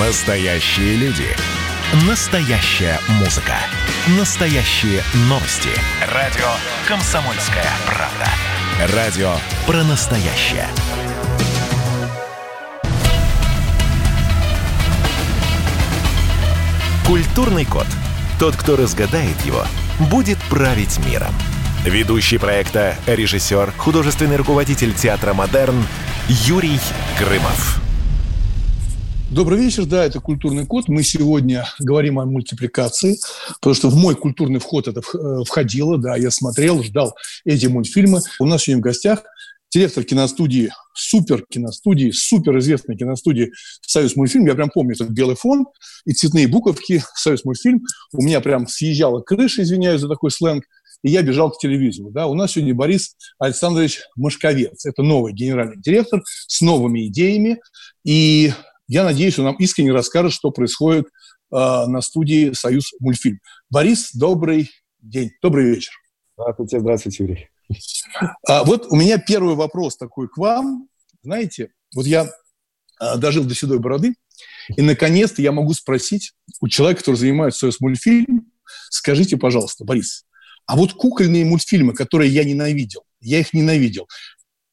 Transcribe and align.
Настоящие 0.00 0.96
люди. 0.96 1.28
Настоящая 2.08 2.98
музыка. 3.20 3.54
Настоящие 4.18 5.04
новости. 5.28 5.68
Радио 6.12 6.48
«Комсомольская 6.88 7.70
правда». 7.86 8.92
Радио 8.96 9.36
про 9.68 9.84
настоящее. 9.84 10.66
Культурный 17.06 17.64
код. 17.64 17.86
Тот, 18.40 18.56
кто 18.56 18.74
разгадает 18.74 19.40
его, 19.42 19.64
будет 20.10 20.38
править 20.50 20.98
миром. 21.06 21.32
Ведущий 21.84 22.38
проекта, 22.38 22.96
режиссер, 23.06 23.72
художественный 23.76 24.38
руководитель 24.38 24.92
театра 24.92 25.34
«Модерн» 25.34 25.86
Юрий 26.26 26.80
Грымов. 27.16 27.83
Добрый 29.34 29.58
вечер, 29.58 29.84
да, 29.84 30.04
это 30.04 30.20
«Культурный 30.20 30.64
код». 30.64 30.86
Мы 30.86 31.02
сегодня 31.02 31.66
говорим 31.80 32.20
о 32.20 32.24
мультипликации, 32.24 33.18
потому 33.60 33.74
что 33.74 33.88
в 33.88 33.96
мой 33.96 34.14
культурный 34.14 34.60
вход 34.60 34.86
это 34.86 35.00
э, 35.00 35.44
входило, 35.44 35.98
да, 35.98 36.14
я 36.14 36.30
смотрел, 36.30 36.84
ждал 36.84 37.16
эти 37.44 37.66
мультфильмы. 37.66 38.20
У 38.38 38.46
нас 38.46 38.62
сегодня 38.62 38.80
в 38.80 38.84
гостях 38.84 39.24
директор 39.72 40.04
киностудии, 40.04 40.70
супер 40.94 41.44
киностудии, 41.50 42.12
супер 42.12 42.58
известной 42.58 42.96
киностудии 42.96 43.50
«Союз 43.80 44.14
мультфильм». 44.14 44.46
Я 44.46 44.54
прям 44.54 44.70
помню 44.70 44.94
этот 44.94 45.10
белый 45.10 45.34
фон 45.34 45.66
и 46.06 46.12
цветные 46.12 46.46
буковки 46.46 47.02
«Союз 47.16 47.44
мультфильм». 47.44 47.82
У 48.12 48.22
меня 48.22 48.40
прям 48.40 48.68
съезжала 48.68 49.20
крыша, 49.20 49.64
извиняюсь 49.64 50.00
за 50.00 50.08
такой 50.08 50.30
сленг 50.30 50.62
и 51.02 51.10
я 51.10 51.22
бежал 51.22 51.50
к 51.50 51.58
телевизору. 51.58 52.10
Да? 52.10 52.28
У 52.28 52.34
нас 52.34 52.52
сегодня 52.52 52.72
Борис 52.72 53.16
Александрович 53.38 54.00
Машковец. 54.16 54.86
Это 54.86 55.02
новый 55.02 55.32
генеральный 55.32 55.76
директор 55.76 56.22
с 56.24 56.60
новыми 56.62 57.08
идеями. 57.08 57.60
И 58.04 58.52
я 58.86 59.04
надеюсь, 59.04 59.38
он 59.38 59.46
нам 59.46 59.56
искренне 59.56 59.92
расскажет, 59.92 60.32
что 60.32 60.50
происходит 60.50 61.06
э, 61.06 61.08
на 61.50 62.00
студии 62.00 62.52
«Союз 62.52 62.92
мультфильм». 63.00 63.40
Борис, 63.70 64.10
добрый 64.12 64.70
день, 65.00 65.30
добрый 65.42 65.70
вечер. 65.70 65.92
Здравствуйте, 66.36 66.80
здравствуйте, 66.80 67.24
Юрий. 67.24 67.48
А, 68.46 68.64
вот 68.64 68.86
у 68.90 68.96
меня 68.96 69.18
первый 69.18 69.54
вопрос 69.54 69.96
такой 69.96 70.28
к 70.28 70.36
вам. 70.36 70.88
Знаете, 71.22 71.70
вот 71.94 72.06
я 72.06 72.28
а, 72.98 73.16
дожил 73.16 73.44
до 73.44 73.54
седой 73.54 73.78
бороды, 73.78 74.14
и 74.76 74.82
наконец-то 74.82 75.40
я 75.40 75.52
могу 75.52 75.72
спросить 75.74 76.32
у 76.60 76.68
человека, 76.68 77.00
который 77.00 77.16
занимается 77.16 77.60
«Союз 77.60 77.80
мультфильм», 77.80 78.52
скажите, 78.90 79.36
пожалуйста, 79.36 79.84
Борис, 79.84 80.26
а 80.66 80.76
вот 80.76 80.94
кукольные 80.94 81.44
мультфильмы, 81.44 81.94
которые 81.94 82.30
я 82.30 82.44
ненавидел, 82.44 83.04
я 83.20 83.40
их 83.40 83.52
ненавидел. 83.52 84.08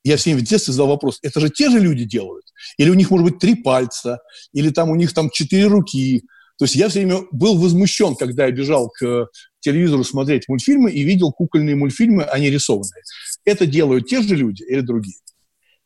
Я 0.04 0.18
всем 0.18 0.38
в 0.38 0.42
детстве 0.42 0.74
задал 0.74 0.88
вопрос, 0.88 1.20
это 1.22 1.40
же 1.40 1.50
те 1.50 1.70
же 1.70 1.80
люди 1.80 2.06
делают? 2.06 2.46
Или 2.78 2.90
у 2.90 2.96
них, 2.96 3.12
может 3.12 3.26
быть, 3.26 3.40
три 3.40 3.56
пальца? 3.56 4.20
Или 4.54 4.70
там 4.70 4.90
у 4.90 4.96
них 4.96 5.14
там 5.14 5.30
четыре 5.30 5.68
руки? 5.68 6.24
То 6.58 6.66
есть 6.66 6.76
я 6.76 6.90
все 6.90 7.00
время 7.00 7.24
был 7.32 7.58
возмущен, 7.58 8.16
когда 8.16 8.46
я 8.46 8.52
бежал 8.52 8.90
к 8.90 9.28
телевизору 9.60 10.04
смотреть 10.04 10.48
мультфильмы 10.48 10.92
и 10.92 11.04
видел 11.04 11.32
кукольные 11.32 11.76
мультфильмы, 11.76 12.24
они 12.24 12.50
рисованные. 12.50 13.04
Это 13.46 13.66
делают 13.66 14.08
те 14.08 14.22
же 14.22 14.36
люди 14.36 14.64
или 14.64 14.82
другие? 14.82 15.18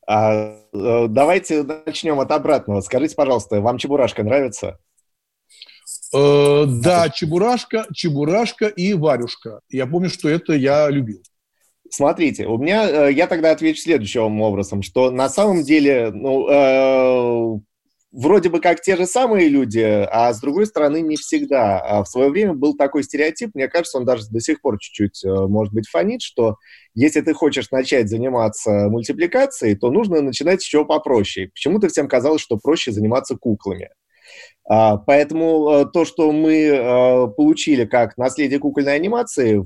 А, 0.08 0.58
э, 0.74 1.08
давайте 1.10 1.64
начнем 1.64 2.20
от 2.20 2.32
обратного. 2.32 2.82
Скажите, 2.82 3.16
пожалуйста, 3.16 3.60
вам 3.62 3.78
Чебурашка 3.78 4.24
нравится? 4.24 4.78
Э, 6.14 6.66
да, 6.68 7.10
Чебурашка, 7.10 7.88
Чебурашка 7.94 8.68
и 8.68 8.94
Варюшка. 8.94 9.62
Я 9.70 9.88
помню, 9.88 10.10
что 10.10 10.30
это 10.30 10.54
я 10.54 10.90
любил. 10.90 11.22
Смотрите, 11.96 12.46
у 12.46 12.58
меня, 12.58 13.08
э, 13.08 13.14
я 13.14 13.26
тогда 13.26 13.52
отвечу 13.52 13.80
следующим 13.80 14.42
образом, 14.42 14.82
что 14.82 15.12
на 15.12 15.30
самом 15.30 15.64
деле, 15.64 16.12
ну, 16.12 16.46
э, 16.50 17.60
вроде 18.12 18.50
бы 18.50 18.60
как 18.60 18.82
те 18.82 18.98
же 18.98 19.06
самые 19.06 19.48
люди, 19.48 19.80
а 19.80 20.34
с 20.34 20.42
другой 20.42 20.66
стороны 20.66 21.00
не 21.00 21.16
всегда. 21.16 21.80
А 21.80 22.04
в 22.04 22.10
свое 22.10 22.30
время 22.30 22.54
был 22.54 22.76
такой 22.76 23.04
стереотип, 23.04 23.52
мне 23.54 23.70
кажется, 23.70 23.98
он 23.98 24.04
даже 24.04 24.28
до 24.30 24.42
сих 24.42 24.60
пор 24.60 24.78
чуть-чуть, 24.78 25.24
э, 25.24 25.48
может 25.48 25.74
быть, 25.74 25.88
фонит, 25.88 26.22
что 26.22 26.58
если 26.96 27.22
ты 27.22 27.34
хочешь 27.34 27.72
начать 27.72 28.10
заниматься 28.10 28.90
мультипликацией, 28.90 29.78
то 29.78 29.90
нужно 29.90 30.20
начинать 30.20 30.62
чего 30.62 30.84
попроще. 30.84 31.48
Почему-то 31.54 31.88
всем 31.88 32.10
казалось, 32.10 32.42
что 32.42 32.58
проще 32.58 32.92
заниматься 32.92 33.38
куклами. 33.38 33.88
А, 34.68 34.98
поэтому 34.98 35.70
э, 35.70 35.86
то, 35.86 36.04
что 36.04 36.34
мы 36.34 37.32
получили 37.38 37.86
как 37.86 38.18
наследие 38.18 38.60
кукольной 38.60 38.96
анимации, 38.96 39.64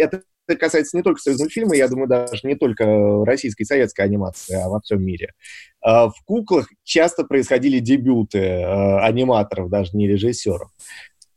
это 0.00 0.22
касается 0.56 0.96
не 0.96 1.02
только 1.02 1.20
союзмультфильма, 1.20 1.76
я 1.76 1.88
думаю, 1.88 2.08
даже 2.08 2.46
не 2.46 2.54
только 2.54 3.24
российской 3.24 3.62
и 3.62 3.66
советской 3.66 4.02
анимации, 4.02 4.54
а 4.54 4.68
во 4.68 4.80
всем 4.80 5.02
мире. 5.02 5.32
А, 5.80 6.08
в 6.08 6.14
куклах 6.24 6.68
часто 6.84 7.24
происходили 7.24 7.78
дебюты 7.78 8.38
э, 8.38 8.98
аниматоров, 9.00 9.70
даже 9.70 9.96
не 9.96 10.08
режиссеров. 10.08 10.70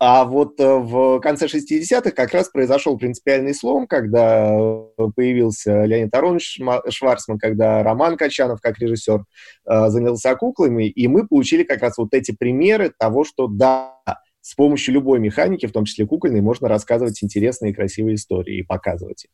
А 0.05 0.25
вот 0.25 0.59
э, 0.59 0.65
в 0.65 1.21
конце 1.21 1.45
60-х 1.45 2.11
как 2.11 2.33
раз 2.33 2.49
произошел 2.49 2.97
принципиальный 2.97 3.53
слом, 3.53 3.87
когда 3.87 4.51
появился 5.15 5.85
Леонид 5.85 6.13
Аронович 6.13 6.59
Шварцман, 6.89 7.39
когда 7.39 7.83
Роман 7.83 8.17
Качанов, 8.17 8.59
как 8.59 8.79
режиссер, 8.79 9.21
э, 9.21 9.87
занялся 9.87 10.35
куклами, 10.35 10.89
и 10.89 11.07
мы 11.07 11.25
получили 11.25 11.63
как 11.63 11.81
раз 11.81 11.97
вот 11.97 12.13
эти 12.13 12.35
примеры 12.37 12.91
того, 12.99 13.23
что 13.23 13.47
да, 13.47 13.95
с 14.43 14.55
помощью 14.55 14.93
любой 14.93 15.19
механики, 15.19 15.65
в 15.65 15.71
том 15.71 15.85
числе 15.85 16.05
кукольной, 16.05 16.41
можно 16.41 16.67
рассказывать 16.67 17.23
интересные 17.23 17.71
и 17.71 17.73
красивые 17.73 18.15
истории 18.15 18.59
и 18.59 18.63
показывать 18.63 19.23
их. 19.23 19.31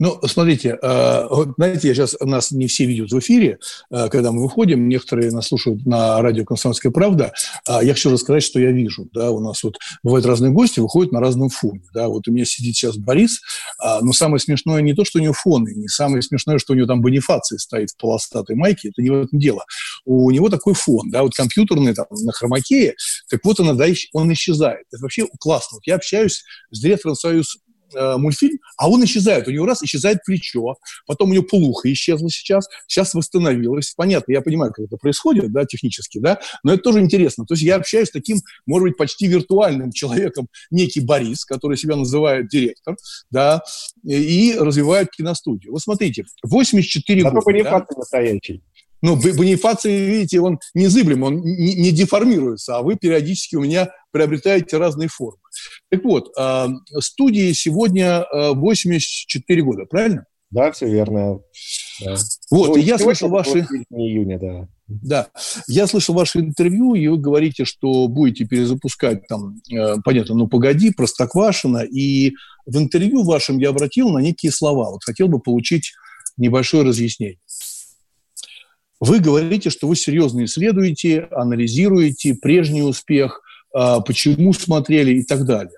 Ну, 0.00 0.18
смотрите, 0.26 0.76
э, 0.82 1.28
знаете, 1.56 1.88
я 1.88 1.94
сейчас 1.94 2.16
нас 2.20 2.50
не 2.50 2.66
все 2.66 2.84
видят 2.84 3.12
в 3.12 3.18
эфире, 3.20 3.58
э, 3.92 4.08
когда 4.08 4.32
мы 4.32 4.42
выходим, 4.42 4.88
некоторые 4.88 5.30
нас 5.30 5.46
слушают 5.48 5.86
на 5.86 6.20
радио 6.20 6.44
«Комсомольская 6.44 6.90
правда». 6.90 7.32
А 7.66 7.82
я 7.82 7.94
хочу 7.94 8.10
рассказать, 8.10 8.42
что 8.42 8.58
я 8.58 8.72
вижу. 8.72 9.08
Да, 9.12 9.30
у 9.30 9.38
нас 9.38 9.62
вот 9.62 9.78
бывают 10.02 10.26
разные 10.26 10.50
гости, 10.50 10.80
выходят 10.80 11.12
на 11.12 11.20
разном 11.20 11.48
фоне. 11.48 11.82
Да, 11.94 12.08
вот 12.08 12.26
у 12.26 12.32
меня 12.32 12.44
сидит 12.44 12.74
сейчас 12.74 12.96
Борис, 12.96 13.40
а, 13.78 14.00
но 14.00 14.12
самое 14.12 14.40
смешное 14.40 14.82
не 14.82 14.94
то, 14.94 15.04
что 15.04 15.20
у 15.20 15.22
него 15.22 15.32
фон, 15.32 15.68
и 15.68 15.74
не 15.76 15.86
самое 15.86 16.22
смешное, 16.22 16.58
что 16.58 16.72
у 16.72 16.76
него 16.76 16.88
там 16.88 17.00
бонифация 17.00 17.58
стоит 17.58 17.90
в 17.90 17.96
полостатой 17.96 18.56
майке, 18.56 18.88
это 18.88 19.00
не 19.00 19.10
в 19.10 19.14
этом 19.14 19.38
дело. 19.38 19.64
У 20.04 20.28
него 20.32 20.48
такой 20.48 20.74
фон, 20.74 21.10
да, 21.10 21.22
вот 21.22 21.34
компьютерный 21.34 21.94
там 21.94 22.06
на 22.10 22.32
хромакее, 22.32 22.94
так 23.30 23.40
вот 23.44 23.60
он, 23.60 23.80
он 24.12 24.32
исчезает. 24.32 24.86
Это 24.92 25.02
вообще 25.02 25.26
классно. 25.38 25.76
Вот 25.76 25.86
я 25.86 25.94
общаюсь 25.94 26.42
с 26.72 26.80
директором 26.80 27.14
Союз 27.14 27.58
э, 27.94 28.16
мультфильм, 28.16 28.58
а 28.76 28.88
он 28.88 29.04
исчезает. 29.04 29.48
У 29.48 29.50
него 29.50 29.66
раз 29.66 29.82
исчезает 29.82 30.18
плечо, 30.24 30.76
потом 31.06 31.30
у 31.30 31.34
него 31.34 31.44
полуха 31.44 31.92
исчезла 31.92 32.30
сейчас, 32.30 32.68
сейчас 32.86 33.14
восстановилась. 33.14 33.94
Понятно, 33.96 34.32
я 34.32 34.40
понимаю, 34.40 34.72
как 34.72 34.86
это 34.86 34.96
происходит, 34.96 35.52
да, 35.52 35.64
технически, 35.64 36.18
да, 36.18 36.40
но 36.62 36.74
это 36.74 36.82
тоже 36.82 37.00
интересно. 37.00 37.44
То 37.46 37.54
есть 37.54 37.64
я 37.64 37.76
общаюсь 37.76 38.08
с 38.08 38.12
таким, 38.12 38.38
может 38.66 38.88
быть, 38.88 38.96
почти 38.96 39.26
виртуальным 39.26 39.92
человеком, 39.92 40.48
некий 40.70 41.00
Борис, 41.00 41.44
который 41.44 41.76
себя 41.76 41.96
называет 41.96 42.48
директор, 42.48 42.96
да, 43.30 43.62
и 44.04 44.56
развивает 44.58 45.10
киностудию. 45.10 45.72
Вот 45.72 45.82
смотрите, 45.82 46.24
84 46.42 47.22
Зато 47.22 47.40
года. 47.40 47.62
Да? 47.64 47.86
настоящий. 47.96 48.62
Ну, 49.04 49.16
Бонифаций, 49.16 50.06
видите, 50.06 50.40
он 50.40 50.58
незыблем, 50.72 51.24
он 51.24 51.42
не, 51.42 51.74
не 51.74 51.90
деформируется, 51.90 52.78
а 52.78 52.82
вы 52.82 52.96
периодически 52.96 53.54
у 53.54 53.60
меня 53.60 53.90
приобретаете 54.12 54.78
разные 54.78 55.08
формы. 55.08 55.36
Так 55.90 56.02
вот, 56.04 56.32
э, 56.38 56.68
студии 57.00 57.52
сегодня 57.52 58.24
84 58.32 59.60
а, 59.60 59.64
года, 59.64 59.84
правильно? 59.84 60.24
Да, 60.50 60.72
все 60.72 60.88
верно. 60.88 61.40
Да. 62.02 62.16
Вот, 62.50 62.68
ну, 62.68 62.76
и 62.76 62.80
я 62.80 62.96
слышал 62.96 63.28
ваши... 63.28 63.66
июня, 63.90 64.38
да. 64.38 64.68
Да, 64.86 65.28
я 65.68 65.86
слышал 65.86 66.14
ваше 66.14 66.40
интервью, 66.40 66.94
и 66.94 67.06
вы 67.06 67.18
говорите, 67.18 67.66
что 67.66 68.08
будете 68.08 68.46
перезапускать 68.46 69.26
там, 69.26 69.56
э, 69.70 69.96
понятно, 70.02 70.34
ну 70.34 70.48
погоди, 70.48 70.90
Простоквашино, 70.92 71.82
и 71.82 72.32
в 72.64 72.78
интервью 72.78 73.22
вашем 73.22 73.58
я 73.58 73.68
обратил 73.68 74.08
на 74.08 74.20
некие 74.20 74.50
слова. 74.50 74.90
Вот 74.90 75.04
хотел 75.04 75.28
бы 75.28 75.40
получить 75.40 75.92
небольшое 76.36 76.84
разъяснение. 76.84 77.38
Вы 79.04 79.20
говорите, 79.20 79.68
что 79.68 79.86
вы 79.86 79.96
серьезно 79.96 80.46
исследуете, 80.46 81.28
анализируете 81.30 82.34
прежний 82.34 82.82
успех, 82.82 83.42
а, 83.74 84.00
почему 84.00 84.54
смотрели 84.54 85.18
и 85.18 85.24
так 85.24 85.44
далее. 85.44 85.76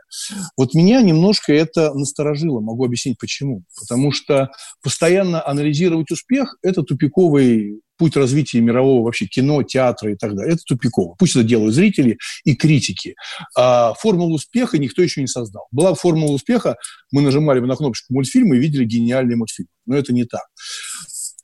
Вот 0.56 0.74
меня 0.74 1.02
немножко 1.02 1.52
это 1.52 1.92
насторожило, 1.92 2.60
могу 2.60 2.84
объяснить 2.84 3.18
почему. 3.18 3.64
Потому 3.80 4.12
что 4.12 4.52
постоянно 4.80 5.44
анализировать 5.44 6.08
успех– 6.12 6.56
это 6.62 6.84
тупиковый 6.84 7.80
путь 7.98 8.16
развития 8.16 8.60
мирового 8.60 9.02
вообще 9.02 9.26
кино, 9.26 9.60
театра 9.64 10.12
и 10.12 10.16
так 10.16 10.36
далее. 10.36 10.54
Это 10.54 10.62
тупиково. 10.64 11.16
Пусть 11.18 11.34
это 11.34 11.42
делают 11.42 11.74
зрители 11.74 12.18
и 12.44 12.54
критики. 12.54 13.16
А 13.56 13.94
формулу 13.94 14.36
успеха 14.36 14.78
никто 14.78 15.02
еще 15.02 15.20
не 15.20 15.26
создал. 15.26 15.66
Была 15.72 15.94
формула 15.94 16.30
успеха, 16.30 16.76
мы 17.10 17.22
нажимали 17.22 17.58
бы 17.58 17.66
на 17.66 17.74
кнопочку 17.74 18.14
мультфильма 18.14 18.54
и 18.54 18.60
видели 18.60 18.84
гениальный 18.84 19.34
мультфильм. 19.34 19.68
Но 19.84 19.96
это 19.96 20.12
не 20.12 20.26
так. 20.26 20.42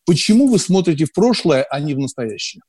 Почему 0.04 0.48
вы 0.48 0.58
смотрите 0.58 1.04
в 1.04 1.12
прошлое, 1.12 1.64
а 1.70 1.80
не 1.80 1.94
в 1.94 1.98
настоящее? 1.98 2.62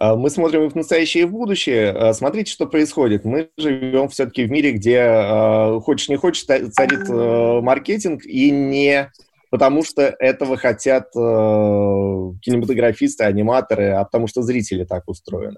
А, 0.00 0.16
мы 0.16 0.30
смотрим 0.30 0.64
и 0.64 0.68
в 0.68 0.74
настоящее, 0.74 1.24
и 1.24 1.26
в 1.26 1.32
будущее. 1.32 1.90
А, 1.90 2.14
смотрите, 2.14 2.52
что 2.52 2.66
происходит. 2.66 3.24
Мы 3.24 3.50
живем 3.56 4.08
все-таки 4.08 4.44
в 4.44 4.50
мире, 4.50 4.72
где, 4.72 5.00
а, 5.00 5.80
хочешь 5.80 6.08
не 6.08 6.16
хочешь, 6.16 6.44
царит 6.44 7.08
маркетинг, 7.08 8.24
и 8.24 8.50
не 8.50 9.10
потому 9.50 9.82
что 9.82 10.02
этого 10.02 10.58
хотят 10.58 11.10
кинематографисты, 11.14 13.24
аниматоры, 13.24 13.92
а 13.92 14.04
потому 14.04 14.26
что 14.26 14.42
зрители 14.42 14.84
так 14.84 15.08
устроены. 15.08 15.56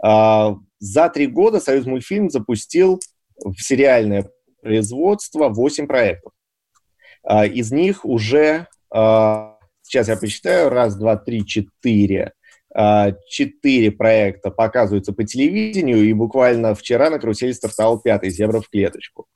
За 0.00 1.10
три 1.12 1.26
года 1.26 1.60
Союз 1.60 1.84
мультфильм 1.84 2.30
запустил 2.30 2.98
в 3.36 3.58
сериальное 3.58 4.30
производство 4.62 5.50
8 5.50 5.86
проектов. 5.86 6.32
Из 7.30 7.70
них 7.70 8.06
уже, 8.06 8.66
сейчас 9.88 10.08
я 10.08 10.16
посчитаю, 10.16 10.68
раз, 10.68 10.96
два, 10.96 11.16
три, 11.16 11.44
четыре, 11.44 12.32
э, 12.76 13.12
четыре 13.28 13.90
проекта 13.90 14.50
показываются 14.50 15.12
по 15.12 15.24
телевидению, 15.24 16.04
и 16.04 16.12
буквально 16.12 16.74
вчера 16.74 17.10
на 17.10 17.18
карусели 17.18 17.52
стартовал 17.52 18.00
пятый 18.00 18.30
«Зебра 18.30 18.60
в 18.60 18.68
клеточку». 18.68 19.26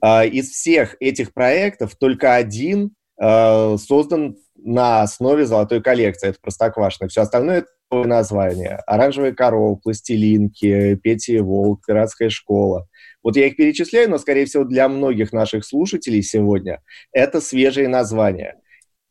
Из 0.00 0.50
всех 0.50 0.94
этих 1.00 1.34
проектов 1.34 1.96
только 1.96 2.36
один 2.36 2.92
Э, 3.20 3.76
создан 3.78 4.36
на 4.56 5.02
основе 5.02 5.44
золотой 5.46 5.82
коллекции. 5.82 6.28
Это 6.28 6.38
Простоквашино. 6.40 7.08
Все 7.08 7.22
остальное 7.22 7.58
это 7.90 8.04
название. 8.06 8.80
Оранжевая 8.86 9.32
корова, 9.32 9.74
пластилинки, 9.76 10.94
Петя 10.96 11.32
и 11.34 11.40
Волк, 11.40 11.84
Пиратская 11.86 12.30
школа. 12.30 12.86
Вот 13.22 13.36
я 13.36 13.46
их 13.46 13.56
перечисляю, 13.56 14.10
но, 14.10 14.18
скорее 14.18 14.46
всего, 14.46 14.64
для 14.64 14.88
многих 14.88 15.32
наших 15.32 15.64
слушателей 15.64 16.22
сегодня 16.22 16.80
это 17.12 17.40
свежие 17.40 17.88
названия. 17.88 18.56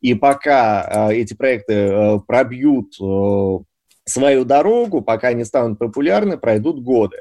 И 0.01 0.13
пока 0.13 1.09
э, 1.09 1.15
эти 1.15 1.33
проекты 1.33 1.73
э, 1.73 2.19
пробьют 2.25 2.95
э, 3.01 3.57
свою 4.05 4.45
дорогу, 4.45 5.01
пока 5.01 5.29
они 5.29 5.43
станут 5.43 5.79
популярны, 5.79 6.37
пройдут 6.37 6.83
годы. 6.83 7.17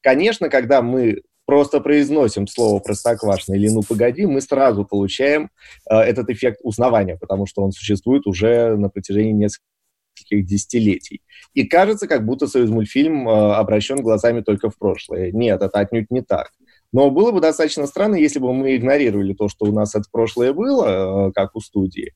Конечно, 0.00 0.48
когда 0.48 0.80
мы 0.82 1.22
просто 1.50 1.80
произносим 1.80 2.46
слово 2.46 2.78
«простоквашино» 2.78 3.56
или 3.56 3.68
«ну 3.68 3.82
погоди», 3.82 4.24
мы 4.24 4.40
сразу 4.40 4.84
получаем 4.84 5.50
э, 5.90 5.96
этот 5.96 6.30
эффект 6.30 6.60
узнавания, 6.62 7.16
потому 7.16 7.46
что 7.46 7.62
он 7.62 7.72
существует 7.72 8.26
уже 8.26 8.76
на 8.76 8.88
протяжении 8.88 9.32
нескольких 9.32 10.46
десятилетий. 10.46 11.22
И 11.54 11.64
кажется, 11.64 12.06
как 12.06 12.24
будто 12.24 12.46
«Союз 12.46 12.70
мультфильм» 12.70 13.28
э, 13.28 13.54
обращен 13.54 14.00
глазами 14.00 14.42
только 14.42 14.70
в 14.70 14.78
прошлое. 14.78 15.32
Нет, 15.32 15.60
это 15.60 15.80
отнюдь 15.80 16.10
не 16.10 16.22
так. 16.22 16.52
Но 16.92 17.10
было 17.10 17.30
бы 17.30 17.40
достаточно 17.40 17.86
странно, 17.86 18.16
если 18.16 18.38
бы 18.38 18.52
мы 18.52 18.76
игнорировали 18.76 19.32
то, 19.32 19.48
что 19.48 19.66
у 19.66 19.72
нас 19.72 19.94
это 19.94 20.04
прошлое 20.10 20.52
было, 20.52 21.28
э, 21.28 21.32
как 21.32 21.54
у 21.54 21.60
студии, 21.60 22.14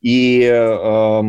и 0.00 0.42
э, 0.42 1.22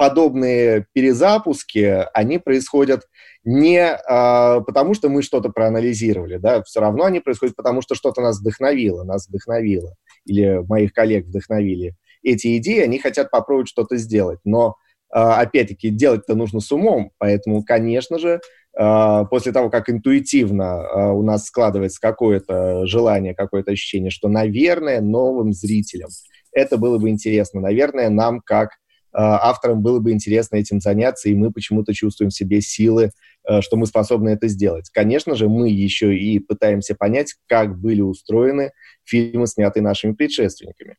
подобные 0.00 0.86
перезапуски, 0.94 2.06
они 2.14 2.38
происходят 2.38 3.02
не 3.44 3.82
а, 3.82 4.60
потому, 4.60 4.94
что 4.94 5.10
мы 5.10 5.20
что-то 5.20 5.50
проанализировали, 5.50 6.38
да, 6.38 6.62
все 6.62 6.80
равно 6.80 7.04
они 7.04 7.20
происходят 7.20 7.54
потому, 7.54 7.82
что 7.82 7.94
что-то 7.94 8.22
нас 8.22 8.40
вдохновило, 8.40 9.04
нас 9.04 9.28
вдохновило, 9.28 9.94
или 10.24 10.64
моих 10.66 10.94
коллег 10.94 11.26
вдохновили. 11.26 11.96
Эти 12.22 12.56
идеи, 12.56 12.80
они 12.80 12.98
хотят 12.98 13.30
попробовать 13.30 13.68
что-то 13.68 13.98
сделать, 13.98 14.40
но, 14.44 14.76
а, 15.10 15.40
опять-таки, 15.40 15.90
делать-то 15.90 16.34
нужно 16.34 16.60
с 16.60 16.72
умом, 16.72 17.12
поэтому, 17.18 17.62
конечно 17.62 18.18
же, 18.18 18.40
после 18.72 19.52
того, 19.52 19.68
как 19.68 19.90
интуитивно 19.90 20.80
а, 20.80 21.12
у 21.12 21.22
нас 21.22 21.46
складывается 21.46 22.00
какое-то 22.00 22.86
желание, 22.86 23.34
какое-то 23.34 23.72
ощущение, 23.72 24.10
что, 24.10 24.28
наверное, 24.28 25.00
новым 25.00 25.52
зрителям 25.52 26.10
это 26.52 26.76
было 26.76 26.98
бы 26.98 27.10
интересно, 27.10 27.60
наверное, 27.60 28.10
нам 28.10 28.40
как 28.40 28.70
авторам 29.12 29.82
было 29.82 29.98
бы 29.98 30.12
интересно 30.12 30.56
этим 30.56 30.80
заняться, 30.80 31.28
и 31.28 31.34
мы 31.34 31.50
почему-то 31.52 31.92
чувствуем 31.92 32.30
в 32.30 32.34
себе 32.34 32.60
силы, 32.60 33.10
что 33.60 33.76
мы 33.76 33.86
способны 33.86 34.30
это 34.30 34.46
сделать. 34.46 34.88
Конечно 34.92 35.34
же, 35.34 35.48
мы 35.48 35.68
еще 35.68 36.16
и 36.16 36.38
пытаемся 36.38 36.94
понять, 36.94 37.34
как 37.48 37.76
были 37.76 38.02
устроены 38.02 38.70
фильмы, 39.04 39.48
снятые 39.48 39.82
нашими 39.82 40.12
предшественниками. 40.12 40.96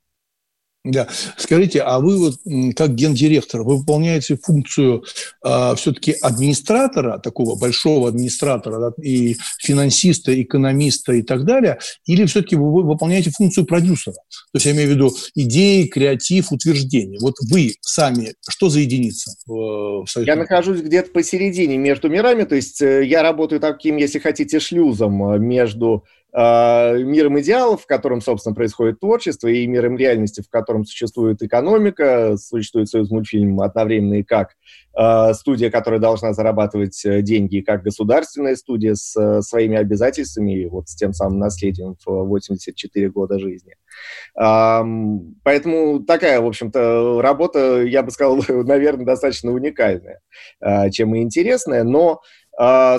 Да. 0.83 1.07
Скажите, 1.37 1.81
а 1.81 1.99
вы 1.99 2.17
вот 2.17 2.39
как 2.75 2.95
гендиректор, 2.95 3.61
вы 3.61 3.77
выполняете 3.77 4.35
функцию 4.35 5.03
э, 5.03 5.03
а, 5.43 5.75
все-таки 5.75 6.15
администратора, 6.23 7.19
такого 7.19 7.55
большого 7.55 8.09
администратора, 8.09 8.79
да, 8.79 9.03
и 9.03 9.35
финансиста, 9.59 10.41
экономиста 10.41 11.13
и 11.13 11.21
так 11.21 11.45
далее, 11.45 11.77
или 12.07 12.25
все-таки 12.25 12.55
вы 12.55 12.81
выполняете 12.83 13.29
функцию 13.29 13.67
продюсера? 13.67 14.15
То 14.15 14.55
есть 14.55 14.65
я 14.65 14.71
имею 14.71 14.89
в 14.89 14.91
виду 14.93 15.15
идеи, 15.35 15.85
креатив, 15.85 16.51
утверждение. 16.51 17.19
Вот 17.21 17.35
вы 17.51 17.75
сами, 17.81 18.33
что 18.49 18.69
за 18.69 18.79
единица? 18.79 19.35
В, 19.45 20.05
в 20.05 20.17
я 20.17 20.35
нахожусь 20.35 20.81
где-то 20.81 21.11
посередине 21.11 21.77
между 21.77 22.09
мирами, 22.09 22.43
то 22.43 22.55
есть 22.55 22.81
э, 22.81 23.05
я 23.05 23.21
работаю 23.21 23.61
таким, 23.61 23.97
если 23.97 24.17
хотите, 24.17 24.59
шлюзом 24.59 25.31
э, 25.31 25.37
между 25.37 26.05
миром 26.33 27.39
идеалов, 27.41 27.83
в 27.83 27.87
котором, 27.87 28.21
собственно, 28.21 28.55
происходит 28.55 28.99
творчество, 28.99 29.47
и 29.47 29.67
миром 29.67 29.97
реальности, 29.97 30.41
в 30.41 30.49
котором 30.49 30.85
существует 30.85 31.41
экономика, 31.41 32.37
существует 32.37 32.87
союз 32.87 33.09
мультфильм 33.11 33.59
одновременно 33.59 34.15
и 34.15 34.23
как 34.23 34.55
э, 34.97 35.33
студия, 35.33 35.69
которая 35.69 35.99
должна 35.99 36.33
зарабатывать 36.33 37.03
э, 37.05 37.21
деньги, 37.21 37.57
и 37.57 37.61
как 37.61 37.83
государственная 37.83 38.55
студия 38.55 38.95
с 38.95 39.15
э, 39.19 39.41
своими 39.41 39.77
обязательствами, 39.77 40.61
и 40.61 40.65
вот 40.67 40.87
с 40.87 40.95
тем 40.95 41.13
самым 41.13 41.39
наследием 41.39 41.95
в 42.05 42.09
84 42.09 43.09
года 43.09 43.39
жизни. 43.39 43.75
Поэтому 44.33 45.99
такая, 46.03 46.39
в 46.39 46.47
общем-то, 46.47 47.21
работа, 47.21 47.81
я 47.83 48.03
бы 48.03 48.11
сказал, 48.11 48.39
наверное, 48.47 49.05
достаточно 49.05 49.51
уникальная, 49.51 50.21
э, 50.61 50.89
чем 50.91 51.13
и 51.15 51.21
интересная, 51.21 51.83
но 51.83 52.11
а, 52.13 52.21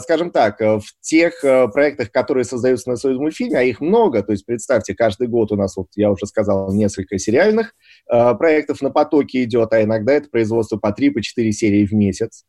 скажем 0.00 0.30
так, 0.30 0.60
э, 0.60 0.78
в 0.78 0.84
тех 1.00 1.44
э, 1.44 1.68
проектах, 1.68 2.10
которые 2.10 2.44
создаются 2.44 2.88
на 2.88 2.96
Союз 2.96 3.18
мультфильме, 3.18 3.58
а 3.58 3.62
их 3.62 3.80
много, 3.80 4.22
то 4.22 4.32
есть 4.32 4.46
представьте, 4.46 4.94
каждый 4.94 5.28
год 5.28 5.52
у 5.52 5.56
нас, 5.56 5.76
вот 5.76 5.88
я 5.94 6.10
уже 6.10 6.26
сказал, 6.26 6.72
несколько 6.72 7.18
сериальных 7.18 7.74
э, 8.10 8.34
проектов 8.34 8.80
на 8.80 8.90
потоке 8.90 9.44
идет, 9.44 9.72
а 9.72 9.82
иногда 9.82 10.14
это 10.14 10.30
производство 10.30 10.78
по 10.78 10.88
3-4 10.88 11.12
по 11.12 11.52
серии 11.52 11.86
в 11.86 11.92
месяц. 11.92 12.44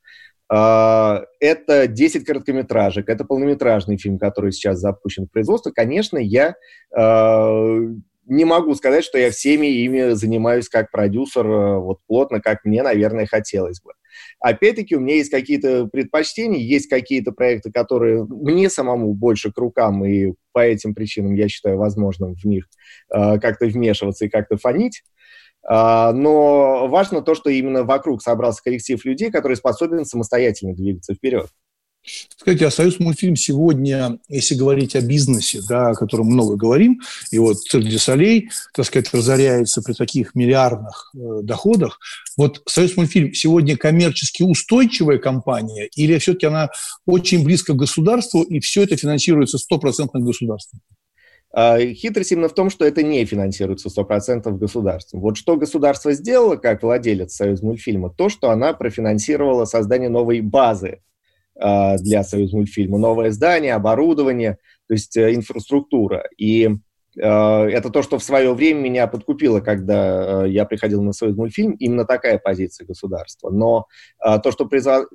А, 0.49 1.23
это 1.39 1.87
10 1.87 2.25
короткометражек, 2.25 3.09
это 3.09 3.25
полнометражный 3.25 3.97
фильм, 3.97 4.17
который 4.17 4.51
сейчас 4.51 4.79
запущен 4.79 5.25
в 5.25 5.31
производство. 5.31 5.71
Конечно, 5.71 6.17
я 6.17 6.55
не 8.25 8.45
могу 8.45 8.75
сказать, 8.75 9.03
что 9.03 9.17
я 9.17 9.31
всеми 9.31 9.67
ими 9.67 10.13
занимаюсь 10.13 10.69
как 10.69 10.91
продюсер 10.91 11.45
вот 11.45 11.99
плотно, 12.07 12.39
как 12.39 12.63
мне, 12.63 12.81
наверное, 12.83 13.25
хотелось 13.25 13.81
бы. 13.81 13.91
Опять-таки, 14.39 14.95
у 14.95 14.99
меня 14.99 15.15
есть 15.15 15.31
какие-то 15.31 15.87
предпочтения, 15.87 16.59
есть 16.59 16.87
какие-то 16.89 17.31
проекты, 17.31 17.71
которые 17.71 18.25
мне 18.25 18.69
самому 18.69 19.13
больше 19.13 19.51
к 19.51 19.57
рукам, 19.57 20.05
и 20.05 20.33
по 20.51 20.59
этим 20.59 20.93
причинам 20.93 21.33
я 21.35 21.47
считаю 21.47 21.77
возможным 21.77 22.35
в 22.35 22.43
них 22.45 22.67
э, 23.13 23.39
как-то 23.39 23.65
вмешиваться 23.65 24.25
и 24.25 24.29
как-то 24.29 24.57
фонить. 24.57 25.03
Uh, 25.65 26.11
но 26.11 26.89
важно 26.89 27.21
то, 27.21 27.35
что 27.35 27.49
именно 27.49 27.83
вокруг 27.83 28.21
собрался 28.21 28.61
коллектив 28.61 29.03
людей, 29.05 29.31
который 29.31 29.55
способен 29.55 30.03
самостоятельно 30.03 30.75
двигаться 30.75 31.13
вперед. 31.13 31.47
Скажите, 32.37 32.67
а 32.67 32.71
«Союз 32.71 32.99
мультфильм» 32.99 33.35
сегодня, 33.35 34.19
если 34.27 34.55
говорить 34.55 34.95
о 34.95 35.01
бизнесе, 35.01 35.61
да, 35.67 35.91
о 35.91 35.93
котором 35.95 36.27
много 36.27 36.57
говорим, 36.57 37.01
и 37.31 37.39
вот 37.39 37.59
«Цирк 37.59 37.89
Солей», 37.99 38.49
так 38.73 38.85
сказать, 38.85 39.13
разоряется 39.13 39.81
при 39.81 39.93
таких 39.93 40.35
миллиардных 40.35 41.11
э, 41.15 41.41
доходах, 41.43 41.99
вот 42.35 42.61
«Союз 42.67 42.97
мультфильм» 42.97 43.33
сегодня 43.33 43.77
коммерчески 43.77 44.43
устойчивая 44.43 45.17
компания 45.17 45.87
или 45.95 46.17
все-таки 46.17 46.47
она 46.47 46.69
очень 47.05 47.43
близко 47.43 47.73
к 47.73 47.77
государству, 47.77 48.43
и 48.43 48.59
все 48.59 48.83
это 48.83 48.97
финансируется 48.97 49.57
стопроцентно 49.57 50.19
государством? 50.19 50.81
А, 51.55 51.79
хитрость 51.79 52.31
именно 52.31 52.49
в 52.49 52.55
том, 52.55 52.69
что 52.69 52.83
это 52.83 53.03
не 53.03 53.23
финансируется 53.25 53.87
100% 53.87 54.57
государством. 54.57 55.21
Вот 55.21 55.37
что 55.37 55.55
государство 55.55 56.11
сделало, 56.13 56.55
как 56.57 56.81
владелец 56.81 57.35
Союз 57.35 57.61
мультфильма, 57.61 58.09
то, 58.09 58.27
что 58.27 58.49
она 58.49 58.73
профинансировала 58.73 59.65
создание 59.65 60.09
новой 60.09 60.41
базы 60.41 60.99
для 61.55 62.23
Союз 62.23 62.51
мультфильма. 62.53 62.97
Новое 62.97 63.31
здание, 63.31 63.73
оборудование, 63.73 64.57
то 64.87 64.93
есть 64.93 65.15
э, 65.17 65.33
инфраструктура. 65.33 66.27
И 66.37 66.69
а, 67.21 67.65
это 67.67 67.89
то, 67.89 68.01
что 68.01 68.17
в 68.17 68.23
свое 68.23 68.53
время 68.53 68.79
меня 68.79 69.07
подкупило, 69.07 69.59
когда 69.59 70.45
э, 70.45 70.49
я 70.49 70.65
приходил 70.65 71.01
на 71.03 71.13
Союз 71.13 71.35
мультфильм, 71.35 71.73
именно 71.73 72.05
такая 72.05 72.39
позиция 72.39 72.85
государства. 72.85 73.49
Но 73.49 73.87
а, 74.19 74.39
то, 74.39 74.51
что 74.51 74.69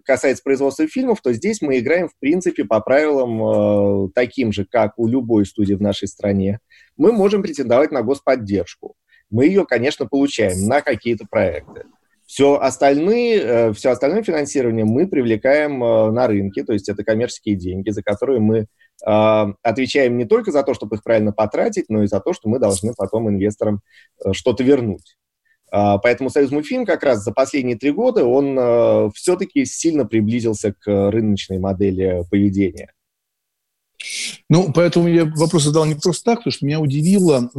касается 0.05 0.43
производства 0.43 0.87
фильмов, 0.87 1.21
то 1.23 1.33
здесь 1.33 1.61
мы 1.61 1.79
играем, 1.79 2.09
в 2.09 2.17
принципе, 2.19 2.65
по 2.65 2.81
правилам 2.81 4.07
э, 4.07 4.11
таким 4.15 4.53
же, 4.53 4.65
как 4.65 4.99
у 4.99 5.07
любой 5.07 5.47
студии 5.47 5.75
в 5.75 5.83
нашей 5.83 6.09
стране. 6.09 6.61
Мы 6.97 7.13
можем 7.13 7.43
претендовать 7.43 7.91
на 7.91 8.03
господдержку. 8.03 8.95
Мы 9.31 9.47
ее, 9.47 9.67
конечно, 9.67 10.07
получаем 10.07 10.67
на 10.67 10.81
какие-то 10.81 11.27
проекты. 11.29 11.85
Все 12.29 12.57
остальные, 12.57 13.41
э, 13.41 13.73
все 13.73 13.89
остальное 13.89 14.23
финансирование 14.23 14.85
мы 14.85 15.07
привлекаем 15.07 15.83
э, 15.83 16.11
на 16.11 16.27
рынке, 16.27 16.63
то 16.63 16.75
есть 16.75 16.91
это 16.91 17.03
коммерческие 17.03 17.57
деньги, 17.57 17.89
за 17.89 18.03
которые 18.03 18.39
мы 18.39 18.67
а, 19.07 19.55
отвечаем 19.63 20.19
не 20.19 20.27
только 20.27 20.53
за 20.53 20.63
то, 20.63 20.75
чтобы 20.75 20.97
их 20.97 21.05
правильно 21.05 21.33
потратить, 21.33 21.87
но 21.89 22.03
и 22.03 22.07
за 22.07 22.21
то, 22.21 22.35
что 22.35 22.51
мы 22.51 22.59
должны 22.59 22.93
потом 22.95 23.31
инвесторам 23.31 23.81
э, 24.23 24.35
что-то 24.35 24.63
вернуть. 24.63 25.17
А, 25.73 25.97
поэтому 25.97 26.29
Союз 26.29 26.51
мультфильм 26.51 26.85
как 26.85 27.03
раз 27.03 27.25
за 27.25 27.33
последние 27.33 27.79
три 27.79 27.93
года 27.93 28.27
он 28.27 29.11
все-таки 29.13 29.65
сильно 29.65 30.05
приблизился 30.05 30.75
к 30.75 31.11
рыночной 31.11 31.59
модели 31.59 32.25
поведения. 32.31 32.93
Ну, 34.49 34.73
поэтому 34.73 35.09
я 35.09 35.25
вопрос 35.25 35.65
задал 35.65 35.85
не 35.85 35.95
просто 35.95 36.25
так, 36.25 36.39
потому 36.39 36.53
что 36.53 36.67
меня 36.67 36.81
удивило, 36.81 37.51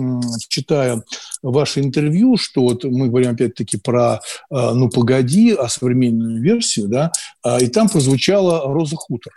читая 0.47 1.03
ваше 1.41 1.81
интервью, 1.81 2.37
что 2.37 2.61
вот 2.61 2.83
мы 2.83 3.07
говорим 3.07 3.31
опять-таки 3.31 3.77
про 3.77 4.15
э, 4.15 4.73
«Ну, 4.73 4.89
погоди», 4.89 5.53
о 5.53 5.67
современную 5.67 6.41
версию, 6.41 6.87
да, 6.87 7.11
а, 7.43 7.59
и 7.59 7.67
там 7.67 7.89
прозвучала 7.89 8.73
«Роза 8.73 8.95
Хутор». 8.95 9.33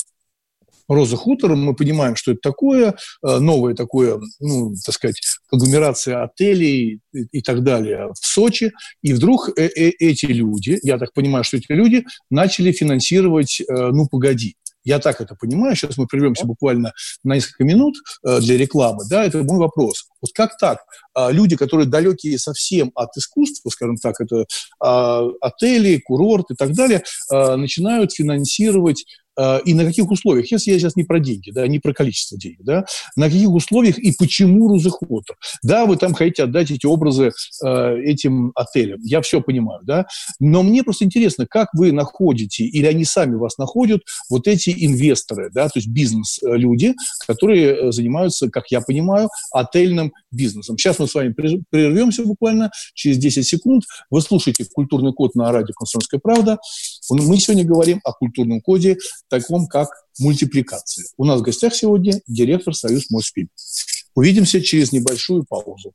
Роза 0.89 1.17
Хутор, 1.17 1.57
мы 1.57 1.75
понимаем, 1.75 2.17
что 2.17 2.33
это 2.33 2.41
такое, 2.43 2.95
э, 3.27 3.39
новое 3.39 3.75
такое, 3.75 4.21
ну, 4.41 4.75
так 4.85 4.95
сказать, 4.95 5.21
конгломерация 5.49 6.23
отелей 6.23 7.01
и, 7.13 7.27
и 7.33 7.43
так 7.43 7.63
далее 7.63 8.09
в 8.09 8.27
Сочи, 8.27 8.73
и 9.03 9.13
вдруг 9.13 9.51
э 9.57 9.67
-э 9.67 9.93
эти 9.99 10.27
люди, 10.27 10.79
я 10.83 10.99
так 10.99 11.13
понимаю, 11.13 11.45
что 11.45 11.57
эти 11.57 11.73
люди 11.73 12.05
начали 12.31 12.73
финансировать 12.73 13.61
э, 13.61 13.65
«Ну, 13.93 14.07
погоди». 14.09 14.57
Я 14.85 14.99
так 14.99 15.21
это 15.21 15.35
понимаю. 15.35 15.77
Сейчас 15.77 15.97
мы 15.97 16.07
прервемся 16.07 16.47
буквально 16.47 16.93
на 17.23 17.35
несколько 17.35 17.65
минут 17.65 17.97
э, 18.27 18.41
для 18.41 18.57
рекламы. 18.57 19.05
Да, 19.09 19.25
это 19.25 19.43
мой 19.43 19.59
вопрос. 19.59 20.09
Вот 20.21 20.33
как 20.35 20.57
так? 20.59 20.79
А, 21.15 21.31
люди, 21.31 21.57
которые 21.57 21.87
далекие 21.87 22.39
совсем 22.39 22.91
от 22.95 23.17
искусства, 23.17 23.71
скажем 23.71 23.97
так, 23.97 24.21
это 24.21 24.47
а, 24.81 25.29
отели, 25.41 25.99
курорты 25.99 26.55
и 26.55 26.57
так 26.57 26.73
далее, 26.73 27.03
а, 27.31 27.57
начинают 27.57 28.13
финансировать 28.13 29.05
и 29.65 29.75
на 29.75 29.85
каких 29.85 30.11
условиях, 30.11 30.51
если 30.51 30.73
я 30.73 30.79
сейчас 30.79 30.97
не 30.97 31.05
про 31.05 31.19
деньги, 31.19 31.51
да, 31.51 31.67
не 31.67 31.79
про 31.79 31.93
количество 31.93 32.39
денег, 32.39 32.59
да, 32.61 32.85
на 33.17 33.27
каких 33.27 33.51
условиях 33.51 33.99
и 33.99 34.13
почему 34.19 34.69
Рузехотер. 34.69 35.37
Да, 35.63 35.87
вы 35.87 35.97
там 35.97 36.15
хотите 36.15 36.45
отдать 36.45 36.71
эти 36.71 36.87
образы 36.87 37.33
э, 37.65 37.99
этим 38.03 38.53
отелям, 38.55 39.01
я 39.03 39.21
все 39.23 39.41
понимаю, 39.41 39.81
да, 39.85 40.07
но 40.39 40.63
мне 40.63 40.83
просто 40.83 41.05
интересно, 41.05 41.47
как 41.49 41.69
вы 41.75 41.93
находите, 41.93 42.65
или 42.65 42.87
они 42.87 43.05
сами 43.05 43.37
вас 43.37 43.59
находят, 43.59 44.03
вот 44.29 44.47
эти 44.47 44.75
инвесторы, 44.85 45.51
да, 45.53 45.69
то 45.69 45.79
есть 45.79 45.89
бизнес-люди, 45.89 46.95
которые 47.27 47.89
э, 47.89 47.93
занимаются, 47.93 48.51
как 48.51 48.71
я 48.71 48.81
понимаю, 48.81 49.29
отельным 49.53 50.13
бизнесом. 50.31 50.79
Сейчас 50.79 50.99
мы 50.99 51.07
с 51.07 51.15
вами 51.15 51.35
прервемся 51.71 52.25
буквально 52.25 52.71
через 52.95 53.19
10 53.19 53.47
секунд. 53.47 53.85
Вы 54.11 54.21
слушаете 54.21 54.65
«Культурный 54.73 55.13
код» 55.13 55.35
на 55.35 55.53
радио 55.53 55.75
«Комсомольская 55.75 56.21
правда». 56.21 56.59
Мы 57.11 57.39
сегодня 57.39 57.65
говорим 57.65 58.01
о 58.05 58.13
культурном 58.13 58.61
коде, 58.61 58.99
таком 59.33 59.67
как 59.67 59.89
мультипликация. 60.19 61.07
У 61.17 61.25
нас 61.25 61.41
в 61.41 61.43
гостях 61.43 61.75
сегодня 61.75 62.21
директор 62.27 62.75
Союз 62.75 63.11
Мосфильм. 63.11 63.49
Увидимся 64.15 64.61
через 64.61 64.93
небольшую 64.93 65.45
паузу. 65.49 65.95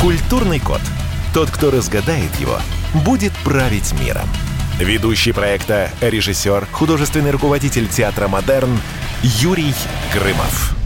Культурный 0.00 0.60
код. 0.60 0.82
Тот, 1.32 1.50
кто 1.50 1.70
разгадает 1.70 2.34
его, 2.38 2.58
будет 3.04 3.32
править 3.44 3.92
миром. 3.98 4.28
Ведущий 4.78 5.32
проекта, 5.32 5.90
режиссер, 6.02 6.66
художественный 6.66 7.30
руководитель 7.30 7.88
театра 7.88 8.28
«Модерн» 8.28 8.78
Юрий 9.22 9.74
Грымов. 10.12 10.76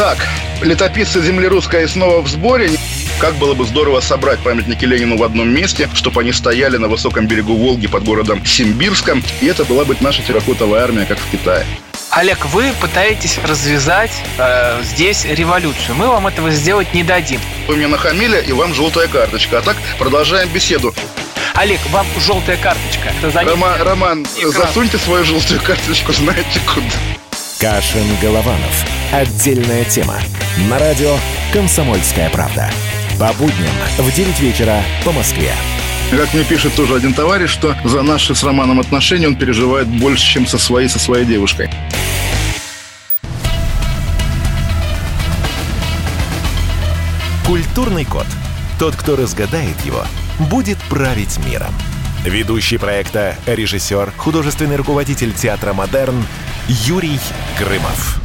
Так, 0.00 0.16
летописцы 0.62 1.20
земли 1.20 1.46
русской 1.46 1.86
снова 1.86 2.22
в 2.22 2.26
сборе. 2.26 2.70
Как 3.18 3.34
было 3.34 3.52
бы 3.52 3.66
здорово 3.66 4.00
собрать 4.00 4.38
памятники 4.38 4.86
Ленину 4.86 5.18
в 5.18 5.22
одном 5.22 5.50
месте, 5.50 5.90
чтобы 5.92 6.22
они 6.22 6.32
стояли 6.32 6.78
на 6.78 6.88
высоком 6.88 7.26
берегу 7.26 7.54
Волги 7.54 7.86
под 7.86 8.04
городом 8.04 8.42
Симбирском, 8.42 9.22
и 9.42 9.46
это 9.46 9.62
была 9.66 9.84
бы 9.84 9.94
наша 10.00 10.22
терракотовая 10.22 10.84
армия, 10.84 11.04
как 11.04 11.18
в 11.18 11.30
Китае. 11.30 11.66
Олег, 12.12 12.46
вы 12.46 12.72
пытаетесь 12.80 13.36
развязать 13.44 14.12
э, 14.38 14.82
здесь 14.84 15.26
революцию. 15.26 15.96
Мы 15.96 16.06
вам 16.06 16.28
этого 16.28 16.50
сделать 16.50 16.94
не 16.94 17.04
дадим. 17.04 17.42
Вы 17.68 17.76
мне 17.76 17.86
нахамили, 17.86 18.42
и 18.48 18.52
вам 18.52 18.72
желтая 18.72 19.06
карточка. 19.06 19.58
А 19.58 19.60
так 19.60 19.76
продолжаем 19.98 20.48
беседу. 20.48 20.94
Олег, 21.52 21.80
вам 21.90 22.06
желтая 22.18 22.56
карточка. 22.56 23.12
Рома, 23.44 23.76
Роман, 23.78 24.26
Экран. 24.38 24.50
засуньте 24.50 24.96
свою 24.96 25.24
желтую 25.24 25.60
карточку, 25.60 26.14
знаете 26.14 26.58
куда. 26.66 27.19
Кашин-Голованов. 27.60 28.86
Отдельная 29.12 29.84
тема. 29.84 30.14
На 30.70 30.78
радио 30.78 31.14
«Комсомольская 31.52 32.30
правда». 32.30 32.70
По 33.18 33.34
будням 33.34 33.74
в 33.98 34.10
9 34.10 34.40
вечера 34.40 34.82
по 35.04 35.12
Москве. 35.12 35.52
Как 36.10 36.32
мне 36.32 36.42
пишет 36.42 36.74
тоже 36.74 36.94
один 36.94 37.12
товарищ, 37.12 37.50
что 37.50 37.76
за 37.84 38.00
наши 38.00 38.34
с 38.34 38.42
Романом 38.44 38.80
отношения 38.80 39.26
он 39.26 39.36
переживает 39.36 39.88
больше, 39.88 40.24
чем 40.24 40.46
со 40.46 40.56
своей, 40.56 40.88
со 40.88 40.98
своей 40.98 41.26
девушкой. 41.26 41.68
Культурный 47.46 48.06
код. 48.06 48.26
Тот, 48.78 48.96
кто 48.96 49.16
разгадает 49.16 49.78
его, 49.84 50.06
будет 50.38 50.78
править 50.88 51.38
миром. 51.44 51.74
Ведущий 52.24 52.76
проекта, 52.76 53.34
режиссер, 53.46 54.10
художественный 54.10 54.76
руководитель 54.76 55.32
театра 55.32 55.72
«Модерн» 55.72 56.22
Юрий 56.68 57.18
Грымов. 57.58 58.20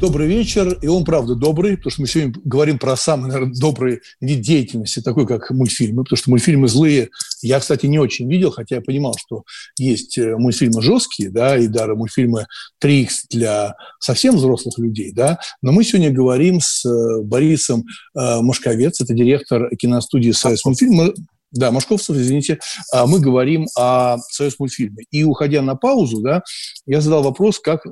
Добрый 0.00 0.26
вечер. 0.26 0.76
И 0.82 0.88
он, 0.88 1.04
правда, 1.04 1.36
добрый, 1.36 1.76
потому 1.76 1.92
что 1.92 2.00
мы 2.00 2.08
сегодня 2.08 2.34
говорим 2.44 2.80
про 2.80 2.96
самый, 2.96 3.28
наверное, 3.28 3.54
добрый 3.54 4.00
вид 4.20 4.40
деятельности, 4.40 5.00
такой 5.00 5.28
как 5.28 5.52
мультфильмы, 5.52 6.02
потому 6.02 6.16
что 6.16 6.30
мультфильмы 6.30 6.66
злые 6.66 7.10
я, 7.40 7.60
кстати, 7.60 7.86
не 7.86 8.00
очень 8.00 8.28
видел, 8.28 8.50
хотя 8.50 8.76
я 8.76 8.80
понимал, 8.80 9.14
что 9.16 9.44
есть 9.78 10.18
э, 10.18 10.36
мультфильмы 10.36 10.82
жесткие, 10.82 11.30
да, 11.30 11.56
и 11.56 11.68
даже 11.68 11.94
мультфильмы 11.94 12.46
3 12.80 13.08
для 13.30 13.76
совсем 14.00 14.34
взрослых 14.34 14.76
людей, 14.78 15.12
да, 15.12 15.38
но 15.62 15.70
мы 15.70 15.84
сегодня 15.84 16.10
говорим 16.10 16.58
с 16.60 16.84
э, 16.84 17.22
Борисом 17.22 17.84
э, 18.18 18.40
Машковец, 18.40 19.00
это 19.00 19.14
директор 19.14 19.68
киностудии 19.76 20.32
«Союз 20.32 20.64
мультфильм». 20.64 21.12
Да, 21.52 21.72
Машковцев, 21.72 22.16
извините, 22.16 22.60
а 22.92 23.06
мы 23.06 23.20
говорим 23.20 23.66
о 23.76 24.18
Союз 24.30 24.58
мультфильме. 24.58 25.04
И 25.10 25.24
уходя 25.24 25.62
на 25.62 25.74
паузу, 25.74 26.20
да, 26.20 26.42
я 26.86 27.00
задал 27.00 27.22
вопрос, 27.22 27.58
как 27.58 27.82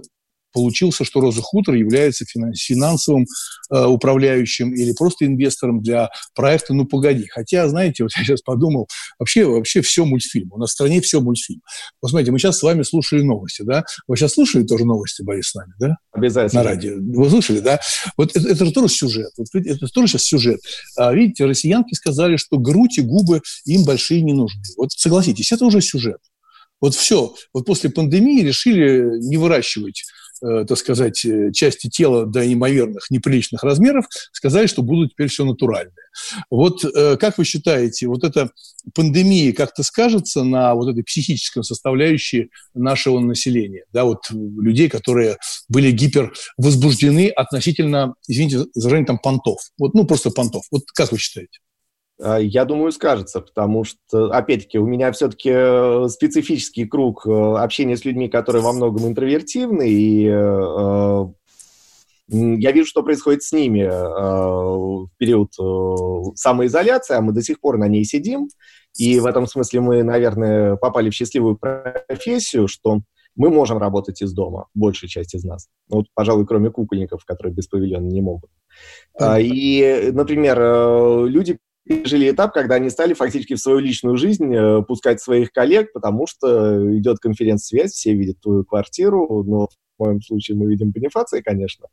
получился, 0.53 1.05
что 1.05 1.21
Роза 1.21 1.43
Хутор 1.43 1.75
является 1.75 2.25
финансовым 2.25 3.27
э, 3.71 3.85
управляющим 3.85 4.75
или 4.75 4.93
просто 4.93 5.27
инвестором 5.27 5.83
для 5.83 6.11
проекта 6.35 6.75
«Ну, 6.75 6.87
погоди». 6.87 7.27
Хотя, 7.29 7.69
знаете, 7.69 8.03
вот 8.03 8.13
я 8.17 8.25
сейчас 8.25 8.43
подумал, 8.43 8.89
вообще, 9.19 9.45
вообще 9.45 9.83
все 9.83 10.05
мультфильм. 10.05 10.53
У 10.53 10.59
нас 10.59 10.71
в 10.71 10.73
стране 10.73 11.01
все 11.01 11.21
мультфильм. 11.21 11.61
Посмотрите, 12.01 12.33
мы 12.33 12.39
сейчас 12.39 12.59
с 12.59 12.63
вами 12.63 12.83
слушали 12.83 13.23
новости, 13.23 13.63
да? 13.63 13.85
Вы 14.07 14.17
сейчас 14.17 14.35
слушали 14.35 14.65
тоже 14.65 14.85
новости, 14.85 15.23
Борис, 15.23 15.51
с 15.51 15.55
нами, 15.55 15.73
да? 15.79 15.97
Обязательно. 16.13 16.63
На 16.63 16.69
радио. 16.69 16.95
Вы 16.99 17.31
слышали, 17.31 17.61
да? 17.61 17.81
Вот 18.17 18.35
это, 18.35 18.49
это 18.49 18.65
же 18.65 18.73
тоже 18.73 18.89
сюжет. 18.89 19.31
Вот, 19.37 19.47
это 19.55 19.87
тоже 19.89 20.09
сейчас 20.09 20.23
сюжет. 20.23 20.61
А, 20.97 21.13
видите, 21.13 21.45
россиянки 21.45 21.95
сказали, 21.95 22.37
что 22.37 22.59
грудь 22.59 22.99
и 22.99 23.03
губы 23.03 23.43
им 23.65 23.85
большие 23.85 24.23
не 24.23 24.33
нужны. 24.33 24.63
Вот 24.77 24.93
согласитесь, 24.93 25.53
это 25.53 25.65
уже 25.65 25.81
сюжет. 25.81 26.19
Вот 26.81 26.95
все. 26.95 27.35
Вот 27.53 27.67
после 27.67 27.91
пандемии 27.91 28.43
решили 28.43 29.19
не 29.21 29.37
выращивать 29.37 30.05
э, 30.43 30.65
так 30.67 30.79
сказать, 30.79 31.25
э, 31.25 31.53
части 31.53 31.89
тела 31.89 32.27
до 32.27 32.47
неимоверных, 32.47 33.11
неприличных 33.11 33.63
размеров, 33.63 34.07
сказали, 34.33 34.67
что 34.67 34.83
будут 34.83 35.13
теперь 35.13 35.29
все 35.29 35.45
натуральное. 35.45 35.93
Вот 36.51 36.85
э, 36.85 37.17
как 37.17 37.39
вы 37.39 37.45
считаете, 37.45 38.09
вот 38.09 38.25
эта 38.25 38.51
пандемия 38.95 39.53
как-то 39.53 39.83
скажется 39.83 40.45
на 40.45 40.75
вот 40.75 40.89
этой 40.89 41.05
психической 41.05 41.65
составляющей 41.65 42.51
нашего 42.75 43.21
населения, 43.21 43.85
да, 43.93 44.05
вот 44.05 44.31
людей, 44.31 44.89
которые 44.89 45.37
были 45.69 45.91
гипервозбуждены 45.91 47.29
относительно, 47.29 48.15
извините 48.27 48.65
за 48.75 49.05
там 49.05 49.19
понтов, 49.19 49.61
вот, 49.79 49.95
ну, 49.95 50.05
просто 50.05 50.31
понтов. 50.31 50.65
Вот 50.71 50.83
как 50.95 51.13
вы 51.13 51.19
считаете? 51.19 51.59
А, 52.21 52.39
я 52.39 52.65
думаю, 52.65 52.93
скажется, 52.93 53.41
потому 53.41 53.85
что, 53.85 54.31
опять-таки, 54.33 54.79
у 54.79 54.87
меня 54.87 55.13
все-таки 55.13 55.51
э, 55.53 56.09
специфический 56.09 56.85
круг 56.85 57.27
э, 57.27 57.31
общения 57.31 57.97
с 57.97 58.05
людьми, 58.05 58.29
которые 58.29 58.63
во 58.63 58.73
многом 58.73 59.07
интровертивны, 59.07 59.89
и 59.89 60.27
э, 60.27 61.27
я 62.31 62.73
вижу, 62.73 62.87
что 62.87 63.03
происходит 63.03 63.43
с 63.43 63.53
ними 63.53 63.85
в 63.89 65.09
период 65.17 65.55
самоизоляции, 66.39 67.17
а 67.17 67.23
мы 67.23 67.33
до 67.33 67.41
сих 67.41 67.59
пор 67.59 67.79
на 67.79 67.89
ней 67.89 68.05
сидим, 68.05 68.51
и 68.99 69.19
в 69.19 69.25
этом 69.25 69.47
смысле 69.47 69.81
мы, 69.81 70.03
наверное, 70.03 70.77
попали 70.77 71.09
в 71.09 71.15
счастливую 71.15 71.57
профессию, 71.57 72.69
что 72.69 73.01
мы 73.35 73.49
можем 73.49 73.79
работать 73.79 74.21
из 74.21 74.35
дома, 74.35 74.67
большая 74.75 75.09
часть 75.09 75.35
из 75.35 75.45
нас. 75.45 75.69
Ну, 75.89 75.99
вот, 75.99 76.07
пожалуй, 76.13 76.45
кроме 76.47 76.69
кукольников, 76.69 77.25
которые 77.25 77.55
без 77.55 77.67
павильона 77.67 78.07
не 78.07 78.21
могут. 78.21 78.51
А, 79.19 79.41
и, 79.41 80.11
например, 80.13 80.59
люди 81.25 81.59
пережили 81.89 82.31
этап, 82.31 82.53
когда 82.53 82.77
они 82.77 82.91
стали 82.91 83.15
фактически 83.15 83.55
в 83.55 83.61
свою 83.61 83.79
личную 83.79 84.17
жизнь 84.17 84.55
э, 84.55 84.83
пускать 84.83 85.21
своих 85.21 85.53
коллег, 85.53 85.93
потому 85.93 86.27
что 86.27 86.97
идет 86.97 87.19
конференц-связь, 87.19 87.93
все 87.93 88.15
видят 88.15 88.41
твою 88.41 88.65
квартиру, 88.65 89.43
но 89.45 89.69
в 89.99 90.05
моем 90.05 90.23
случае 90.23 90.57
мы 90.57 90.67
видим 90.67 90.91
бонифации, 90.91 91.41
конечно. 91.41 91.89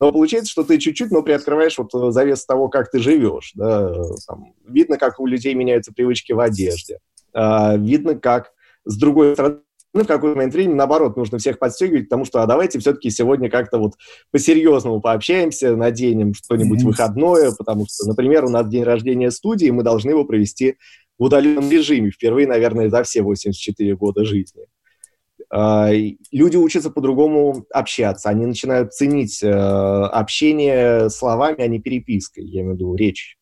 Но 0.00 0.12
получается, 0.12 0.50
что 0.50 0.64
ты 0.64 0.78
чуть-чуть, 0.78 1.10
но 1.10 1.22
приоткрываешь 1.22 1.78
вот 1.78 1.94
э, 1.94 2.10
завес 2.10 2.44
того, 2.44 2.68
как 2.68 2.90
ты 2.90 2.98
живешь. 2.98 3.52
Да? 3.54 3.92
Там, 4.26 4.54
видно, 4.66 4.98
как 4.98 5.20
у 5.20 5.26
людей 5.26 5.54
меняются 5.54 5.92
привычки 5.92 6.32
в 6.32 6.40
одежде. 6.40 6.98
А, 7.32 7.76
видно, 7.76 8.14
как 8.14 8.52
с 8.84 8.98
другой 8.98 9.34
стороны 9.34 9.60
ну, 9.92 10.04
в 10.04 10.06
какой-то 10.06 10.36
момент 10.36 10.54
времени, 10.54 10.74
наоборот, 10.74 11.16
нужно 11.16 11.38
всех 11.38 11.58
подстегивать, 11.58 12.04
потому 12.04 12.24
что, 12.24 12.42
а 12.42 12.46
давайте 12.46 12.78
все-таки 12.78 13.10
сегодня 13.10 13.50
как-то 13.50 13.78
вот 13.78 13.94
по-серьезному 14.30 15.00
пообщаемся, 15.00 15.74
наденем 15.74 16.34
что-нибудь 16.34 16.82
выходное, 16.82 17.52
потому 17.58 17.86
что, 17.86 18.06
например, 18.06 18.44
у 18.44 18.50
нас 18.50 18.68
день 18.68 18.84
рождения 18.84 19.30
студии, 19.30 19.70
мы 19.70 19.82
должны 19.82 20.10
его 20.10 20.24
провести 20.24 20.76
в 21.18 21.24
удаленном 21.24 21.70
режиме, 21.70 22.10
впервые, 22.10 22.46
наверное, 22.46 22.88
за 22.88 23.02
все 23.02 23.22
84 23.22 23.96
года 23.96 24.24
жизни. 24.24 24.66
А, 25.52 25.90
люди 26.30 26.56
учатся 26.56 26.90
по-другому 26.90 27.66
общаться, 27.72 28.28
они 28.28 28.46
начинают 28.46 28.94
ценить 28.94 29.42
э, 29.42 29.48
общение 29.50 31.10
словами, 31.10 31.62
а 31.62 31.66
не 31.66 31.80
перепиской, 31.80 32.44
я 32.44 32.60
имею 32.60 32.74
в 32.74 32.76
виду 32.76 32.94
речь. 32.94 33.39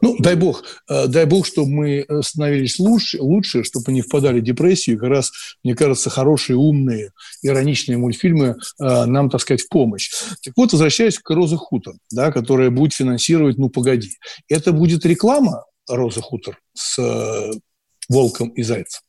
Ну, 0.00 0.16
дай 0.18 0.36
бог, 0.36 0.64
э, 0.88 1.06
дай 1.08 1.26
бог, 1.26 1.46
чтобы 1.46 1.70
мы 1.70 2.06
становились 2.22 2.78
лучше, 2.78 3.20
лучше, 3.20 3.64
чтобы 3.64 3.92
не 3.92 4.02
впадали 4.02 4.40
в 4.40 4.44
депрессию. 4.44 4.96
И 4.96 4.98
как 4.98 5.08
раз, 5.08 5.32
мне 5.64 5.74
кажется, 5.74 6.10
хорошие, 6.10 6.56
умные, 6.56 7.12
ироничные 7.42 7.98
мультфильмы 7.98 8.56
э, 8.80 9.04
нам, 9.06 9.30
так 9.30 9.40
сказать, 9.40 9.62
в 9.62 9.68
помощь. 9.68 10.10
Так 10.42 10.54
вот, 10.56 10.72
возвращаясь 10.72 11.18
к 11.18 11.28
«Роза 11.30 11.56
Хутор», 11.56 11.94
да, 12.10 12.32
которая 12.32 12.70
будет 12.70 12.92
финансировать 12.92 13.58
«Ну, 13.58 13.68
погоди». 13.68 14.10
Это 14.48 14.72
будет 14.72 15.04
реклама 15.04 15.64
«Роза 15.88 16.20
Хутор» 16.20 16.58
с 16.74 16.98
э, 16.98 17.52
волком 18.08 18.48
и 18.50 18.62
зайцем? 18.62 19.02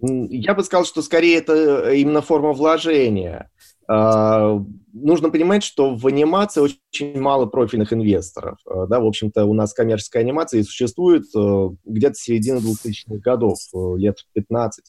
Я 0.00 0.54
бы 0.54 0.62
сказал, 0.64 0.84
что 0.84 1.02
скорее 1.02 1.38
это 1.38 1.92
именно 1.92 2.20
форма 2.20 2.52
вложения. 2.52 3.50
А, 3.86 4.58
нужно 4.92 5.30
понимать, 5.30 5.62
что 5.62 5.94
в 5.94 6.06
анимации 6.06 6.60
очень 6.60 7.20
мало 7.20 7.46
профильных 7.46 7.92
инвесторов. 7.92 8.58
А, 8.66 8.86
да, 8.86 9.00
в 9.00 9.06
общем-то, 9.06 9.44
у 9.44 9.54
нас 9.54 9.74
коммерческая 9.74 10.22
анимация 10.22 10.60
и 10.60 10.64
существует 10.64 11.24
э, 11.36 11.68
где-то 11.84 12.14
середины 12.14 12.58
2000-х 12.58 13.18
годов, 13.18 13.58
лет 13.96 14.18
15 14.32 14.84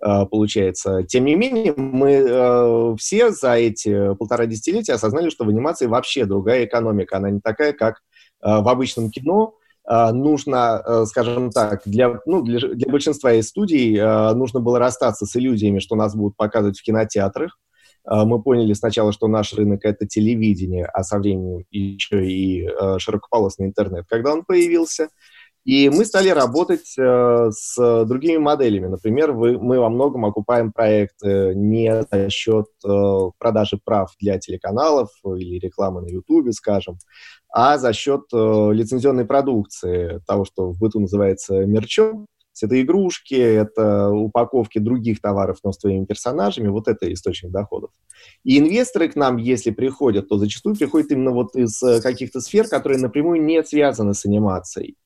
а, 0.00 0.26
получается. 0.26 1.04
Тем 1.04 1.24
не 1.26 1.36
менее, 1.36 1.74
мы 1.76 2.96
все 2.98 3.30
за 3.30 3.54
эти 3.54 4.14
полтора 4.14 4.46
десятилетия 4.46 4.94
осознали, 4.94 5.30
что 5.30 5.44
в 5.44 5.48
анимации 5.48 5.86
вообще 5.86 6.24
другая 6.24 6.64
экономика. 6.64 7.18
Она 7.18 7.30
не 7.30 7.40
такая, 7.40 7.72
как 7.72 8.00
в 8.40 8.68
обычном 8.68 9.10
кино. 9.10 9.54
Нужно, 9.88 11.04
скажем 11.06 11.50
так, 11.50 11.82
для, 11.86 12.20
ну, 12.26 12.42
для, 12.42 12.58
для 12.68 12.90
большинства 12.90 13.32
из 13.34 13.48
студий 13.48 14.00
нужно 14.34 14.58
было 14.60 14.80
расстаться 14.80 15.26
с 15.26 15.36
иллюзиями, 15.36 15.78
что 15.78 15.94
нас 15.94 16.16
будут 16.16 16.36
показывать 16.36 16.78
в 16.78 16.82
кинотеатрах. 16.82 17.56
А, 18.04 18.24
мы 18.24 18.42
поняли 18.42 18.72
сначала, 18.72 19.12
что 19.12 19.28
наш 19.28 19.52
рынок— 19.52 19.80
это 19.84 20.06
телевидение, 20.06 20.86
а 20.86 21.02
со 21.02 21.18
временем 21.18 21.64
еще 21.70 22.26
и 22.26 22.66
а, 22.66 22.98
широкополосный 22.98 23.66
интернет, 23.66 24.06
когда 24.08 24.32
он 24.32 24.44
появился. 24.44 25.08
И 25.64 25.90
мы 25.90 26.04
стали 26.04 26.28
работать 26.28 26.92
э, 26.98 27.50
с 27.52 28.04
другими 28.04 28.38
моделями. 28.38 28.88
Например, 28.88 29.32
мы 29.32 29.78
во 29.78 29.88
многом 29.90 30.24
окупаем 30.24 30.72
проекты 30.72 31.54
не 31.54 32.04
за 32.10 32.30
счет 32.30 32.66
э, 32.84 33.30
продажи 33.38 33.78
прав 33.84 34.10
для 34.18 34.40
телеканалов 34.40 35.10
или 35.24 35.60
рекламы 35.60 36.00
на 36.02 36.08
Ютубе, 36.08 36.50
скажем, 36.52 36.98
а 37.48 37.78
за 37.78 37.92
счет 37.92 38.22
э, 38.32 38.70
лицензионной 38.72 39.24
продукции, 39.24 40.20
того, 40.26 40.44
что 40.44 40.72
в 40.72 40.80
быту 40.80 40.98
называется 40.98 41.64
мерчом, 41.64 42.26
это 42.60 42.80
игрушки, 42.80 43.34
это 43.34 44.10
упаковки 44.10 44.78
других 44.78 45.20
товаров, 45.20 45.58
но 45.64 45.72
с 45.72 45.78
твоими 45.78 46.04
персонажами, 46.04 46.68
вот 46.68 46.88
это 46.88 47.12
источник 47.12 47.50
доходов. 47.50 47.90
И 48.44 48.58
инвесторы 48.58 49.08
к 49.08 49.16
нам, 49.16 49.36
если 49.36 49.70
приходят, 49.70 50.28
то 50.28 50.38
зачастую 50.38 50.76
приходят 50.76 51.10
именно 51.10 51.30
вот 51.30 51.56
из 51.56 51.82
э, 51.82 52.00
каких-то 52.02 52.40
сфер, 52.40 52.68
которые 52.68 52.98
напрямую 52.98 53.42
не 53.42 53.62
связаны 53.64 54.14
с 54.14 54.26
анимацией. 54.26 54.96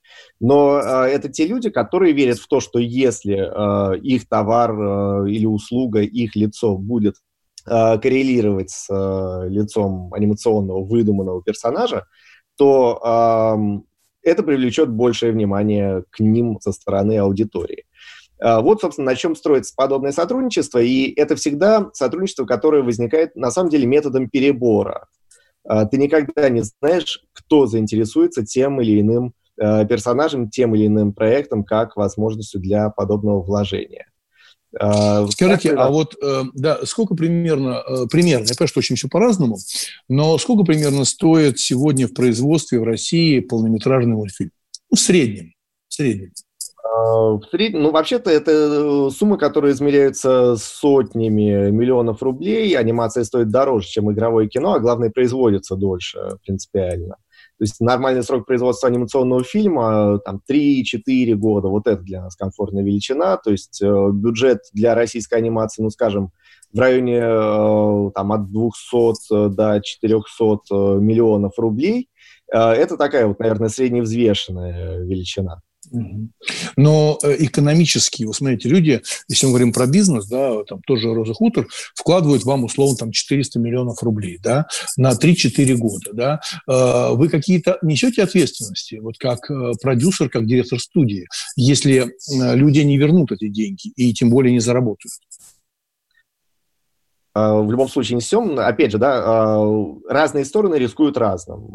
Но 0.40 0.78
э, 0.78 1.08
это 1.08 1.28
те 1.28 1.46
люди, 1.46 1.70
которые 1.70 2.12
верят 2.12 2.38
в 2.38 2.48
то, 2.48 2.60
что 2.60 2.78
если 2.78 3.36
э, 3.36 3.98
их 4.00 4.28
товар 4.28 4.72
э, 4.72 5.30
или 5.30 5.46
услуга, 5.46 6.00
их 6.00 6.34
лицо 6.36 6.76
будет 6.76 7.16
э, 7.66 7.98
коррелировать 7.98 8.70
с 8.70 8.88
э, 8.90 9.48
лицом 9.48 10.12
анимационного 10.14 10.84
выдуманного 10.84 11.42
персонажа, 11.42 12.06
то 12.56 13.00
э, 13.04 13.95
это 14.26 14.42
привлечет 14.42 14.90
большее 14.90 15.32
внимание 15.32 16.04
к 16.10 16.20
ним 16.20 16.58
со 16.60 16.72
стороны 16.72 17.18
аудитории. 17.18 17.84
А, 18.40 18.60
вот, 18.60 18.80
собственно, 18.80 19.10
на 19.10 19.16
чем 19.16 19.34
строится 19.34 19.72
подобное 19.76 20.12
сотрудничество, 20.12 20.78
и 20.78 21.12
это 21.14 21.36
всегда 21.36 21.90
сотрудничество, 21.92 22.44
которое 22.44 22.82
возникает, 22.82 23.34
на 23.36 23.50
самом 23.50 23.70
деле, 23.70 23.86
методом 23.86 24.28
перебора. 24.28 25.06
А, 25.64 25.86
ты 25.86 25.96
никогда 25.96 26.48
не 26.48 26.62
знаешь, 26.62 27.24
кто 27.32 27.66
заинтересуется 27.66 28.44
тем 28.44 28.80
или 28.80 29.00
иным 29.00 29.32
а, 29.58 29.84
персонажем, 29.84 30.50
тем 30.50 30.74
или 30.74 30.86
иным 30.86 31.12
проектом, 31.12 31.64
как 31.64 31.96
возможностью 31.96 32.60
для 32.60 32.90
подобного 32.90 33.42
вложения. 33.42 34.06
А, 34.78 35.26
Скажите, 35.28 35.72
а 35.72 35.88
вот 35.90 36.14
э, 36.22 36.42
да, 36.54 36.84
сколько 36.84 37.14
примерно, 37.14 37.82
э, 37.86 38.06
примерно, 38.10 38.44
я 38.44 38.54
понимаю, 38.54 38.68
что 38.68 38.80
очень 38.80 38.96
все 38.96 39.08
по-разному, 39.08 39.58
но 40.08 40.36
сколько 40.38 40.64
примерно 40.64 41.04
стоит 41.04 41.58
сегодня 41.58 42.06
в 42.08 42.14
производстве 42.14 42.80
в 42.80 42.84
России 42.84 43.40
полнометражный 43.40 44.14
мультфильм? 44.14 44.50
Ну, 44.90 44.96
в 44.96 45.00
среднем. 45.00 45.52
В 45.88 45.94
среднем. 45.94 46.32
А, 46.84 47.30
в 47.32 47.44
среднем, 47.50 47.84
ну, 47.84 47.90
вообще-то 47.90 48.30
это 48.30 48.50
э, 48.50 49.10
суммы, 49.10 49.38
которые 49.38 49.72
измеряются 49.72 50.56
сотнями 50.56 51.70
миллионов 51.70 52.22
рублей. 52.22 52.76
Анимация 52.76 53.24
стоит 53.24 53.50
дороже, 53.50 53.88
чем 53.88 54.12
игровое 54.12 54.48
кино, 54.48 54.74
а 54.74 54.80
главное, 54.80 55.10
производится 55.10 55.76
дольше 55.76 56.18
принципиально. 56.44 57.16
То 57.58 57.62
есть 57.62 57.80
нормальный 57.80 58.22
срок 58.22 58.46
производства 58.46 58.88
анимационного 58.88 59.42
фильма 59.42 60.18
там 60.18 60.40
3-4 60.50 61.34
года, 61.34 61.68
вот 61.68 61.86
это 61.86 62.02
для 62.02 62.22
нас 62.22 62.36
комфортная 62.36 62.84
величина. 62.84 63.38
То 63.38 63.50
есть 63.50 63.80
э, 63.82 64.10
бюджет 64.12 64.60
для 64.72 64.94
российской 64.94 65.36
анимации, 65.38 65.82
ну, 65.82 65.88
скажем, 65.88 66.32
в 66.72 66.78
районе 66.78 67.18
э, 67.18 68.10
там, 68.14 68.32
от 68.32 68.50
200 68.50 69.54
до 69.54 69.80
400 69.82 70.44
э, 70.44 70.74
миллионов 71.00 71.58
рублей. 71.58 72.10
Э, 72.52 72.72
это 72.72 72.98
такая 72.98 73.26
вот, 73.26 73.38
наверное, 73.38 73.70
средневзвешенная 73.70 74.98
величина. 74.98 75.62
Но 76.76 77.18
э, 77.22 77.36
экономически, 77.40 78.24
вы 78.24 78.34
смотрите, 78.34 78.68
люди, 78.68 79.02
если 79.28 79.46
мы 79.46 79.52
говорим 79.52 79.72
про 79.72 79.86
бизнес, 79.86 80.26
да, 80.26 80.64
там 80.64 80.80
тоже 80.86 81.12
Роза 81.12 81.34
Хутор, 81.34 81.68
вкладывают 81.94 82.44
вам 82.44 82.64
условно 82.64 82.96
там 82.96 83.12
400 83.12 83.58
миллионов 83.58 84.02
рублей, 84.02 84.38
да, 84.42 84.66
на 84.96 85.12
3-4 85.12 85.74
года, 85.76 86.10
да. 86.12 86.40
Э, 86.68 87.14
вы 87.14 87.28
какие-то 87.28 87.78
несете 87.82 88.22
ответственности, 88.22 88.96
вот 88.96 89.18
как 89.18 89.50
э, 89.50 89.72
продюсер, 89.80 90.28
как 90.28 90.46
директор 90.46 90.80
студии, 90.80 91.26
если 91.56 92.12
люди 92.28 92.80
не 92.80 92.98
вернут 92.98 93.32
эти 93.32 93.48
деньги 93.48 93.88
и 93.96 94.12
тем 94.12 94.30
более 94.30 94.52
не 94.52 94.60
заработают? 94.60 95.12
В 97.34 97.70
любом 97.70 97.88
случае 97.90 98.16
несем, 98.16 98.58
опять 98.58 98.92
же, 98.92 98.98
да, 98.98 99.62
разные 100.08 100.46
стороны 100.46 100.76
рискуют 100.76 101.18
разным. 101.18 101.66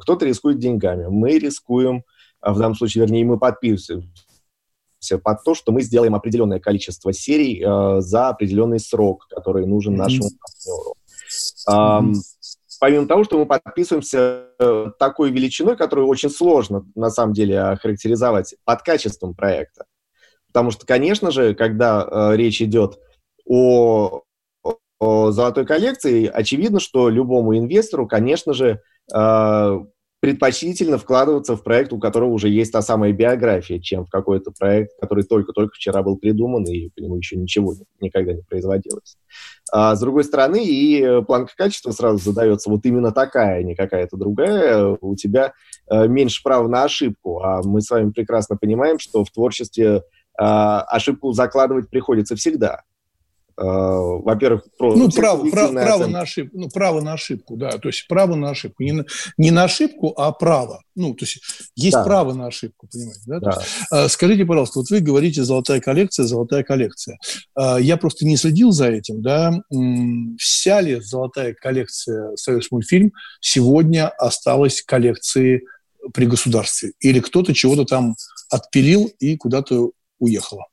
Кто-то 0.00 0.26
рискует 0.26 0.58
деньгами, 0.58 1.06
мы 1.08 1.38
рискуем 1.38 2.02
в 2.52 2.58
данном 2.58 2.74
случае, 2.74 3.04
вернее, 3.04 3.24
мы 3.24 3.38
подписываемся 3.38 4.08
под 5.22 5.44
то, 5.44 5.54
что 5.54 5.72
мы 5.72 5.82
сделаем 5.82 6.14
определенное 6.14 6.60
количество 6.60 7.12
серий 7.12 7.62
э, 7.62 8.00
за 8.00 8.28
определенный 8.28 8.80
срок, 8.80 9.26
который 9.28 9.66
нужен 9.66 9.96
нашему 9.96 10.28
партнеру. 10.40 10.94
Mm-hmm. 11.68 12.14
помимо 12.80 13.06
того, 13.06 13.24
что 13.24 13.38
мы 13.38 13.46
подписываемся 13.46 14.48
э, 14.58 14.86
такой 14.98 15.30
величиной, 15.30 15.76
которую 15.76 16.08
очень 16.08 16.30
сложно, 16.30 16.86
на 16.94 17.10
самом 17.10 17.32
деле, 17.32 17.60
охарактеризовать 17.60 18.54
под 18.64 18.82
качеством 18.82 19.34
проекта. 19.34 19.86
Потому 20.48 20.70
что, 20.70 20.86
конечно 20.86 21.30
же, 21.30 21.54
когда 21.54 22.06
э, 22.06 22.36
речь 22.36 22.62
идет 22.62 22.98
о, 23.46 24.22
о 25.00 25.30
золотой 25.32 25.66
коллекции, 25.66 26.26
очевидно, 26.26 26.80
что 26.80 27.08
любому 27.08 27.56
инвестору, 27.56 28.06
конечно 28.06 28.52
же, 28.52 28.80
э, 29.12 29.84
предпочтительно 30.24 30.96
вкладываться 30.96 31.54
в 31.54 31.62
проект, 31.62 31.92
у 31.92 31.98
которого 31.98 32.30
уже 32.30 32.48
есть 32.48 32.72
та 32.72 32.80
самая 32.80 33.12
биография, 33.12 33.78
чем 33.78 34.06
в 34.06 34.08
какой-то 34.08 34.52
проект, 34.58 34.98
который 34.98 35.22
только-только 35.22 35.74
вчера 35.74 36.02
был 36.02 36.16
придуман, 36.16 36.64
и 36.64 36.88
по 36.88 37.00
нему 37.00 37.16
еще 37.16 37.36
ничего 37.36 37.74
никогда 38.00 38.32
не 38.32 38.40
производилось. 38.40 39.18
А 39.70 39.94
с 39.94 40.00
другой 40.00 40.24
стороны, 40.24 40.64
и 40.64 41.20
планка 41.26 41.52
качества 41.54 41.90
сразу 41.90 42.24
задается 42.24 42.70
вот 42.70 42.86
именно 42.86 43.12
такая, 43.12 43.62
не 43.64 43.74
какая-то 43.74 44.16
другая. 44.16 44.96
У 44.98 45.14
тебя 45.14 45.52
э, 45.90 46.08
меньше 46.08 46.42
права 46.42 46.68
на 46.68 46.84
ошибку, 46.84 47.42
а 47.42 47.60
мы 47.62 47.82
с 47.82 47.90
вами 47.90 48.10
прекрасно 48.10 48.56
понимаем, 48.56 48.98
что 48.98 49.26
в 49.26 49.30
творчестве 49.30 49.96
э, 49.96 50.00
ошибку 50.38 51.32
закладывать 51.32 51.90
приходится 51.90 52.34
всегда. 52.34 52.80
Э, 53.56 53.62
во-первых, 53.64 54.64
про 54.76 54.96
ну, 54.96 55.08
право, 55.10 55.48
право, 55.48 55.72
право, 55.72 56.06
на 56.06 56.22
ошибку, 56.22 56.58
ну, 56.58 56.68
право 56.68 57.00
на 57.00 57.12
ошибку, 57.12 57.56
да, 57.56 57.70
то 57.70 57.88
есть 57.88 58.06
право 58.08 58.34
на 58.34 58.50
ошибку, 58.50 58.82
не 58.82 58.92
на, 58.92 59.04
не 59.38 59.52
на 59.52 59.64
ошибку, 59.64 60.12
а 60.16 60.32
право, 60.32 60.82
ну, 60.96 61.14
то 61.14 61.24
есть 61.24 61.40
есть 61.76 61.94
да. 61.94 62.02
право 62.02 62.32
на 62.32 62.48
ошибку, 62.48 62.88
понимаете, 62.90 63.20
да? 63.26 63.38
да. 63.38 63.50
Есть, 63.52 63.68
э, 63.92 64.08
скажите, 64.08 64.44
пожалуйста, 64.44 64.80
вот 64.80 64.90
вы 64.90 64.98
говорите 64.98 65.44
«золотая 65.44 65.80
коллекция», 65.80 66.26
«золотая 66.26 66.64
коллекция». 66.64 67.16
Э, 67.56 67.76
я 67.80 67.96
просто 67.96 68.26
не 68.26 68.36
следил 68.36 68.72
за 68.72 68.88
этим, 68.88 69.22
да, 69.22 69.52
вся 70.36 70.80
ли 70.80 71.00
«золотая 71.00 71.54
коллекция» 71.54 72.34
«Союз 72.34 72.72
мультфильм» 72.72 73.12
сегодня 73.40 74.08
осталась 74.08 74.82
коллекцией 74.82 75.62
при 76.12 76.26
государстве? 76.26 76.92
Или 76.98 77.20
кто-то 77.20 77.54
чего-то 77.54 77.84
там 77.84 78.16
отпилил 78.50 79.08
и 79.20 79.36
куда-то 79.36 79.92
уехало? 80.18 80.64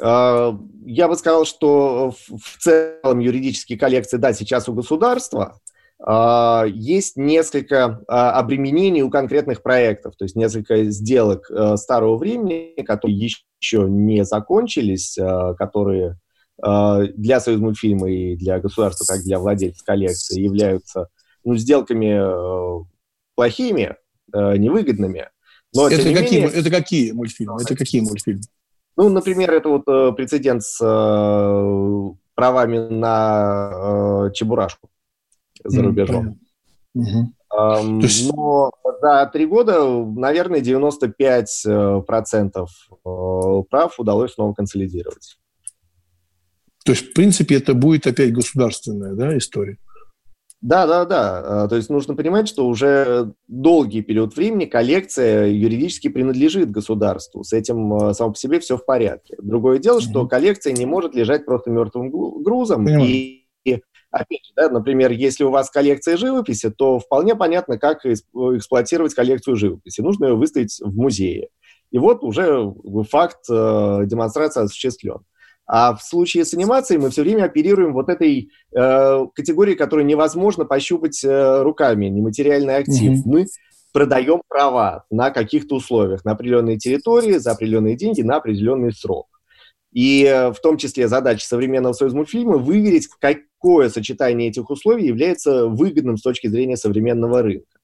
А, 0.00 0.58
я 0.84 1.08
бы 1.08 1.16
сказал, 1.16 1.44
что 1.44 2.12
в 2.28 2.58
целом 2.58 3.18
юридические 3.18 3.78
коллекции, 3.78 4.16
да, 4.16 4.32
сейчас 4.32 4.68
у 4.68 4.74
государства, 4.74 5.58
а, 6.02 6.64
есть 6.66 7.16
несколько 7.16 8.02
а, 8.08 8.32
обременений 8.38 9.02
у 9.02 9.10
конкретных 9.10 9.62
проектов, 9.62 10.14
то 10.16 10.24
есть 10.24 10.34
несколько 10.34 10.84
сделок 10.84 11.50
э, 11.50 11.76
старого 11.76 12.16
времени, 12.16 12.82
которые 12.82 13.18
еще 13.60 13.86
не 13.86 14.24
закончились, 14.24 15.18
э, 15.18 15.54
которые 15.58 16.18
э, 16.64 17.06
для 17.14 17.38
Союзмультфильма 17.40 18.10
и 18.10 18.36
для 18.36 18.60
государства, 18.60 19.04
как 19.04 19.22
для 19.22 19.38
владельцев 19.38 19.84
коллекции, 19.84 20.40
являются 20.40 21.08
ну, 21.44 21.56
сделками 21.56 22.84
плохими, 23.34 23.96
невыгодными. 24.32 25.28
Но, 25.74 25.88
это, 25.88 26.02
какие, 26.14 26.40
менее, 26.40 26.50
это 26.50 26.70
какие 26.70 27.12
мультфильмы? 27.12 27.62
Это 27.62 27.76
какие 27.76 28.00
мультфильмы? 28.00 28.42
Ну, 29.00 29.08
например, 29.08 29.50
это 29.52 29.68
вот 29.68 29.84
прецедент 30.16 30.62
с 30.62 30.78
правами 32.34 32.78
на 32.78 34.30
Чебурашку 34.34 34.90
за 35.64 35.82
рубежом. 35.82 36.38
Mm-hmm. 36.96 37.24
Um, 37.52 38.00
есть... 38.00 38.32
Но 38.32 38.70
за 39.00 39.28
три 39.32 39.46
года, 39.46 39.84
наверное, 39.84 40.60
95% 40.60 41.46
э, 41.66 42.02
процентов 42.02 42.70
э, 42.90 43.62
прав 43.68 43.98
удалось 43.98 44.34
снова 44.34 44.54
консолидировать. 44.54 45.36
То 46.84 46.92
есть, 46.92 47.10
в 47.10 47.12
принципе, 47.12 47.56
это 47.56 47.74
будет 47.74 48.06
опять 48.06 48.32
государственная 48.32 49.14
да, 49.14 49.36
история? 49.36 49.78
Да, 50.60 50.86
да, 50.86 51.04
да. 51.06 51.68
То 51.68 51.76
есть 51.76 51.88
нужно 51.88 52.14
понимать, 52.14 52.46
что 52.46 52.66
уже 52.66 53.32
долгий 53.48 54.02
период 54.02 54.36
времени 54.36 54.66
коллекция 54.66 55.46
юридически 55.46 56.08
принадлежит 56.08 56.70
государству. 56.70 57.44
С 57.44 57.54
этим 57.54 57.94
э, 57.94 58.14
само 58.14 58.32
по 58.32 58.38
себе 58.38 58.60
все 58.60 58.76
в 58.76 58.84
порядке. 58.84 59.36
Другое 59.38 59.78
дело, 59.78 60.00
что 60.02 60.26
коллекция 60.26 60.74
не 60.74 60.84
может 60.84 61.14
лежать 61.14 61.46
просто 61.46 61.70
мертвым 61.70 62.10
грузом. 62.42 62.84
Понимаю. 62.84 63.08
И 63.08 63.40
Опять 64.10 64.44
же, 64.44 64.52
да, 64.56 64.68
например, 64.68 65.12
если 65.12 65.44
у 65.44 65.50
вас 65.50 65.70
коллекция 65.70 66.16
живописи, 66.16 66.70
то 66.70 66.98
вполне 66.98 67.36
понятно, 67.36 67.78
как 67.78 68.04
эксплуатировать 68.04 69.14
коллекцию 69.14 69.56
живописи. 69.56 70.00
Нужно 70.00 70.26
ее 70.26 70.34
выставить 70.34 70.80
в 70.80 70.96
музее. 70.96 71.48
И 71.92 71.98
вот 71.98 72.24
уже 72.24 72.72
факт 73.08 73.44
э, 73.48 74.02
демонстрации 74.06 74.62
осуществлен. 74.62 75.20
А 75.72 75.94
в 75.94 76.02
случае 76.02 76.44
с 76.44 76.52
анимацией 76.52 77.00
мы 77.00 77.10
все 77.10 77.22
время 77.22 77.44
оперируем 77.44 77.92
вот 77.92 78.08
этой 78.08 78.50
э, 78.74 79.26
категорией, 79.32 79.76
которую 79.76 80.04
невозможно 80.04 80.64
пощупать 80.64 81.22
э, 81.22 81.62
руками, 81.62 82.06
нематериальный 82.06 82.78
актив. 82.78 83.12
Mm-hmm. 83.12 83.22
Мы 83.24 83.46
продаем 83.92 84.42
права 84.48 85.04
на 85.10 85.30
каких-то 85.30 85.76
условиях, 85.76 86.24
на 86.24 86.32
определенной 86.32 86.76
территории, 86.76 87.34
за 87.34 87.52
определенные 87.52 87.94
деньги, 87.94 88.22
на 88.22 88.38
определенный 88.38 88.92
срок. 88.92 89.28
И 89.92 90.24
э, 90.24 90.52
в 90.52 90.58
том 90.60 90.76
числе 90.76 91.06
задача 91.06 91.46
современного 91.46 91.92
союз 91.92 92.14
мультфильма 92.14 92.56
выверить, 92.56 93.06
какое 93.06 93.90
сочетание 93.90 94.48
этих 94.48 94.70
условий 94.70 95.06
является 95.06 95.68
выгодным 95.68 96.16
с 96.16 96.22
точки 96.22 96.48
зрения 96.48 96.76
современного 96.76 97.42
рынка. 97.42 97.78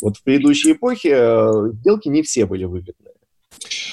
Вот 0.00 0.16
в 0.16 0.22
предыдущей 0.22 0.72
эпохе 0.72 1.10
э, 1.12 1.72
сделки 1.74 2.08
не 2.08 2.22
все 2.22 2.46
были 2.46 2.64
выгодны. 2.64 3.10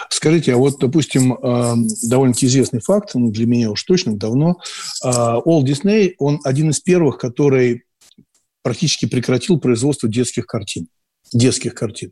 Скажите, 0.09 0.53
а 0.53 0.57
вот, 0.57 0.79
допустим, 0.79 1.33
э, 1.33 1.73
довольно-таки 2.03 2.47
известный 2.47 2.79
факт, 2.79 3.11
ну, 3.15 3.31
для 3.31 3.45
меня 3.45 3.71
уж 3.71 3.83
точно 3.83 4.17
давно, 4.17 4.57
Walt 5.03 5.63
Disney, 5.63 6.13
он 6.17 6.39
один 6.43 6.69
из 6.69 6.79
первых, 6.79 7.17
который 7.17 7.83
практически 8.63 9.05
прекратил 9.05 9.59
производство 9.59 10.09
детских 10.09 10.45
картин 10.45 10.87
детских 11.33 11.73
картин. 11.73 12.11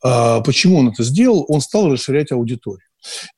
Почему 0.00 0.78
он 0.78 0.88
это 0.88 1.02
сделал? 1.02 1.44
Он 1.48 1.60
стал 1.60 1.92
расширять 1.92 2.32
аудиторию. 2.32 2.86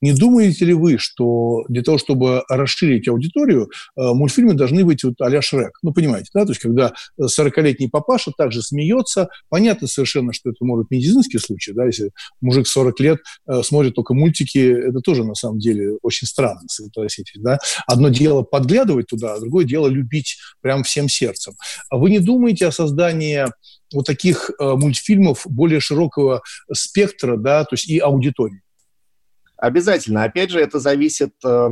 Не 0.01 0.13
думаете 0.13 0.65
ли 0.65 0.75
вы, 0.75 0.99
что 0.99 1.65
для 1.69 1.83
того, 1.83 1.99
чтобы 1.99 2.43
расширить 2.49 3.09
аудиторию, 3.09 3.71
э, 3.97 4.03
мультфильмы 4.13 4.55
должны 4.55 4.85
быть 4.85 5.05
вот 5.05 5.15
а-ля 5.21 5.43
Шрек? 5.43 5.79
Ну, 5.83 5.93
понимаете, 5.93 6.31
да? 6.35 6.45
То 6.45 6.53
есть, 6.53 6.61
когда 6.61 6.93
40-летний 7.21 7.89
папаша 7.89 8.33
также 8.37 8.63
смеется, 8.63 9.29
понятно 9.49 9.87
совершенно, 9.87 10.33
что 10.33 10.51
это 10.51 10.65
может 10.65 10.89
быть 10.89 10.99
медицинский 10.99 11.39
случай, 11.39 11.73
да, 11.73 11.87
если 11.87 12.11
мужик 12.41 12.67
40 12.67 13.01
лет 13.01 13.19
э, 13.47 13.63
смотрит 13.63 13.95
только 13.95 14.15
мультики, 14.15 14.59
это 14.59 15.01
тоже, 15.01 15.25
на 15.25 15.35
самом 15.35 15.59
деле, 15.59 15.99
очень 16.03 16.27
странно, 16.27 16.61
согласитесь, 16.69 17.41
да? 17.41 17.59
Одно 17.87 18.09
дело 18.09 18.43
подглядывать 18.43 19.07
туда, 19.07 19.35
а 19.35 19.41
другое 19.41 19.65
дело 19.65 19.89
любить 19.89 20.37
прям 20.61 20.83
всем 20.83 21.09
сердцем. 21.09 21.55
А 21.91 21.97
вы 21.97 22.11
не 22.11 22.21
думаете 22.21 22.67
о 22.67 22.73
создании 22.73 23.47
вот 23.93 24.07
таких 24.07 24.51
э, 24.59 24.65
мультфильмов 24.75 25.47
более 25.47 25.81
широкого 25.81 26.43
спектра, 26.73 27.37
да, 27.37 27.65
то 27.65 27.75
есть 27.75 27.89
и 27.89 27.99
аудитории? 27.99 28.64
Обязательно. 29.65 30.25
Опять 30.25 30.51
же, 30.51 30.61
это 30.61 30.79
зависит 30.79 31.33
э, 31.43 31.69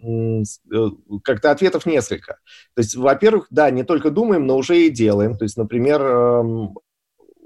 э, 0.00 0.42
как-то 1.24 1.50
ответов 1.50 1.86
несколько. 1.86 2.38
То 2.74 2.82
есть, 2.82 2.94
во-первых, 2.94 3.48
да, 3.50 3.68
не 3.70 3.82
только 3.82 4.12
думаем, 4.12 4.46
но 4.46 4.56
уже 4.56 4.86
и 4.86 4.90
делаем. 4.90 5.36
То 5.36 5.44
есть, 5.44 5.56
например, 5.56 6.00
эм, 6.02 6.78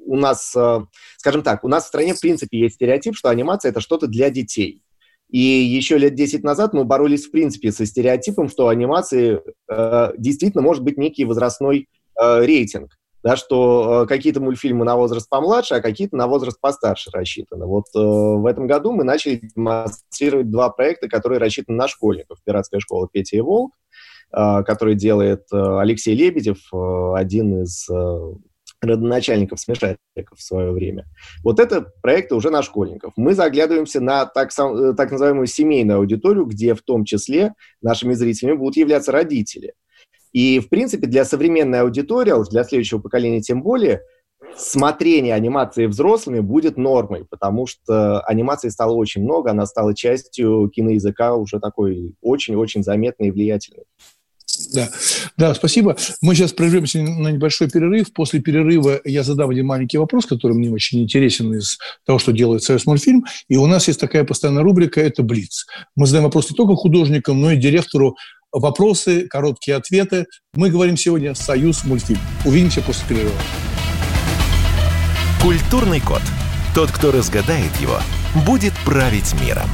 у 0.04 0.16
нас, 0.16 0.54
э, 0.54 0.80
скажем 1.16 1.42
так, 1.42 1.64
у 1.64 1.68
нас 1.68 1.84
в 1.84 1.88
стране 1.88 2.12
в 2.12 2.20
принципе 2.20 2.58
есть 2.58 2.74
стереотип, 2.74 3.16
что 3.16 3.30
анимация 3.30 3.70
это 3.70 3.80
что-то 3.80 4.06
для 4.06 4.28
детей. 4.28 4.82
И 5.30 5.38
еще 5.38 5.96
лет 5.96 6.14
10 6.14 6.44
назад 6.44 6.74
мы 6.74 6.84
боролись 6.84 7.24
в 7.24 7.30
принципе 7.30 7.72
со 7.72 7.86
стереотипом, 7.86 8.50
что 8.50 8.68
анимации 8.68 9.40
э, 9.70 10.12
действительно 10.18 10.62
может 10.62 10.82
быть 10.82 10.98
некий 10.98 11.24
возрастной 11.24 11.88
э, 12.20 12.44
рейтинг 12.44 12.98
да, 13.26 13.34
что 13.34 14.04
э, 14.04 14.06
какие-то 14.06 14.40
мультфильмы 14.40 14.84
на 14.84 14.94
возраст 14.94 15.28
помладше, 15.28 15.74
а 15.74 15.80
какие-то 15.80 16.16
на 16.16 16.28
возраст 16.28 16.60
постарше 16.60 17.10
рассчитаны. 17.12 17.66
Вот 17.66 17.86
э, 17.92 17.98
в 17.98 18.46
этом 18.46 18.68
году 18.68 18.92
мы 18.92 19.02
начали 19.02 19.50
демонстрировать 19.56 20.48
два 20.48 20.70
проекта, 20.70 21.08
которые 21.08 21.40
рассчитаны 21.40 21.76
на 21.76 21.88
школьников. 21.88 22.38
«Пиратская 22.44 22.78
школа 22.78 23.08
Петя 23.12 23.36
и 23.36 23.40
Волк», 23.40 23.74
э, 24.32 24.62
который 24.62 24.94
делает 24.94 25.42
э, 25.52 25.56
Алексей 25.56 26.14
Лебедев, 26.14 26.58
э, 26.72 27.12
один 27.16 27.64
из 27.64 27.90
э, 27.90 28.32
родоначальников 28.80 29.58
смешариков 29.58 29.98
в 30.38 30.42
свое 30.42 30.70
время. 30.70 31.06
Вот 31.42 31.58
это 31.58 31.80
проекты 32.02 32.36
уже 32.36 32.50
на 32.50 32.62
школьников. 32.62 33.12
Мы 33.16 33.34
заглядываемся 33.34 34.00
на 34.00 34.26
так, 34.26 34.52
сам, 34.52 34.72
э, 34.76 34.94
так 34.94 35.10
называемую 35.10 35.48
семейную 35.48 35.98
аудиторию, 35.98 36.44
где 36.44 36.76
в 36.76 36.82
том 36.82 37.04
числе 37.04 37.54
нашими 37.82 38.12
зрителями 38.14 38.56
будут 38.56 38.76
являться 38.76 39.10
родители– 39.10 39.72
и, 40.36 40.60
в 40.60 40.68
принципе, 40.68 41.06
для 41.06 41.24
современной 41.24 41.80
аудитории, 41.80 42.30
а 42.30 42.44
для 42.44 42.62
следующего 42.62 42.98
поколения 42.98 43.40
тем 43.40 43.62
более, 43.62 44.02
смотрение 44.54 45.32
анимации 45.32 45.86
взрослыми 45.86 46.40
будет 46.40 46.76
нормой, 46.76 47.24
потому 47.24 47.66
что 47.66 48.20
анимации 48.20 48.68
стало 48.68 48.92
очень 48.92 49.22
много, 49.22 49.52
она 49.52 49.64
стала 49.64 49.94
частью 49.94 50.68
киноязыка 50.68 51.36
уже 51.36 51.58
такой 51.58 52.16
очень-очень 52.20 52.82
заметной 52.82 53.28
и 53.28 53.30
влиятельной. 53.30 53.84
Да, 54.72 54.90
да, 55.36 55.54
спасибо. 55.54 55.96
Мы 56.20 56.34
сейчас 56.34 56.52
прервемся 56.52 57.00
на 57.00 57.28
небольшой 57.28 57.70
перерыв. 57.70 58.12
После 58.12 58.40
перерыва 58.40 59.00
я 59.04 59.22
задам 59.22 59.50
один 59.50 59.66
маленький 59.66 59.98
вопрос, 59.98 60.26
который 60.26 60.56
мне 60.56 60.70
очень 60.70 61.02
интересен 61.02 61.54
из 61.54 61.78
того, 62.04 62.18
что 62.18 62.32
делает 62.32 62.62
Союз 62.62 62.86
мультфильм. 62.86 63.24
И 63.48 63.56
у 63.56 63.66
нас 63.66 63.88
есть 63.88 64.00
такая 64.00 64.24
постоянная 64.24 64.62
рубрика– 64.62 65.00
это 65.02 65.22
«Блиц». 65.22 65.66
Мы 65.94 66.06
задаем 66.06 66.24
вопрос 66.24 66.50
не 66.50 66.56
только 66.56 66.74
художникам, 66.74 67.40
но 67.40 67.52
и 67.52 67.56
директору 67.56 68.16
вопросы, 68.52 69.26
короткие 69.28 69.76
ответы. 69.76 70.26
Мы 70.54 70.70
говорим 70.70 70.96
сегодня 70.96 71.34
«Союз 71.34 71.84
мультфильм». 71.84 72.20
Увидимся 72.44 72.82
после 72.82 73.06
перерыва. 73.08 73.40
Культурный 75.42 76.00
код. 76.00 76.22
Тот, 76.74 76.90
кто 76.90 77.12
разгадает 77.12 77.74
его, 77.80 77.98
будет 78.46 78.72
править 78.84 79.34
миром. 79.40 79.68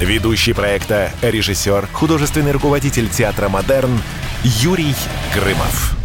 Ведущий 0.00 0.52
проекта, 0.52 1.10
режиссер, 1.22 1.88
художественный 1.90 2.52
руководитель 2.52 3.08
театра 3.08 3.48
«Модерн» 3.48 3.98
Юрий 4.44 4.94
Грымов. 5.32 5.96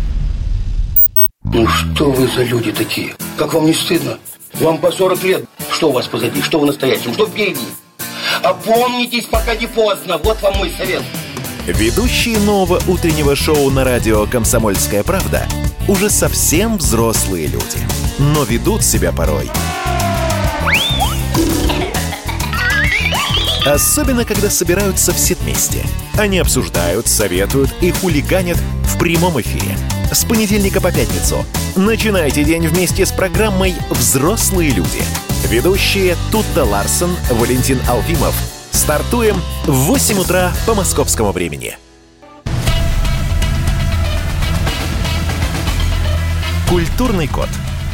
Ну 1.44 1.68
что 1.68 2.10
вы 2.10 2.26
за 2.30 2.44
люди 2.44 2.72
такие? 2.72 3.14
Как 3.36 3.54
вам 3.54 3.66
не 3.66 3.74
стыдно? 3.74 4.18
Вам 4.54 4.78
по 4.78 4.92
40 4.94 5.24
лет. 5.24 5.46
Что 5.70 5.90
у 5.90 5.92
вас 5.92 6.08
позади? 6.08 6.42
Что 6.42 6.60
вы 6.60 6.68
настоящем? 6.68 7.14
Что 7.14 7.28
впереди? 7.28 7.60
Опомнитесь, 8.42 9.26
пока 9.26 9.56
не 9.56 9.68
поздно. 9.68 10.18
Вот 10.20 10.42
вам 10.42 10.56
мой 10.56 10.72
совет. 10.78 11.04
Ведущие 11.68 12.40
нового 12.40 12.82
утреннего 12.88 13.36
шоу 13.36 13.70
на 13.72 13.84
радио 13.84 14.26
«Комсомольская 14.26 15.04
правда» 15.04 15.46
уже 15.90 16.10
совсем 16.10 16.78
взрослые 16.78 17.48
люди, 17.48 17.80
но 18.20 18.46
ведут 18.46 18.84
себя 18.84 19.12
порой. 19.12 19.52
Особенно, 23.66 24.26
когда 24.26 24.50
собираются 24.50 25.14
все 25.14 25.36
вместе. 25.36 25.84
Они 26.18 26.40
обсуждают, 26.40 27.08
советуют 27.08 27.74
и 27.82 27.92
хулиганят 27.92 28.58
в 28.84 28.98
прямом 28.98 29.40
эфире. 29.42 29.78
С 30.12 30.26
понедельника 30.26 30.82
по 30.82 30.92
пятницу. 30.92 31.46
Начинайте 31.76 32.44
день 32.44 32.68
вместе 32.68 33.06
с 33.06 33.12
программой 33.12 33.76
«Взрослые 33.90 34.72
люди». 34.72 35.04
Ведущие 35.50 36.16
Тутта 36.32 36.64
Ларсон, 36.64 37.16
Валентин 37.32 37.80
Алфимов– 37.88 38.36
Стартуем 38.72 39.36
в 39.66 39.74
8 39.74 40.18
утра 40.18 40.52
по 40.66 40.74
московскому 40.74 41.32
времени. 41.32 41.78
Культурный 46.70 47.28
код. 47.28 47.50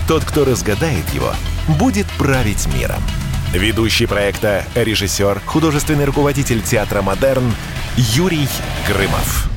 Тот, 0.07 0.23
кто 0.23 0.45
разгадает 0.45 1.09
его, 1.13 1.33
будет 1.79 2.05
править 2.17 2.67
миром. 2.73 3.01
Ведущий 3.53 4.07
проекта, 4.07 4.65
режиссер, 4.75 5.39
художественный 5.45 6.03
руководитель 6.03 6.61
театра 6.61 7.01
«Модерн» 7.01 7.45
Юрий 7.95 8.45
Грымов. 8.85 9.49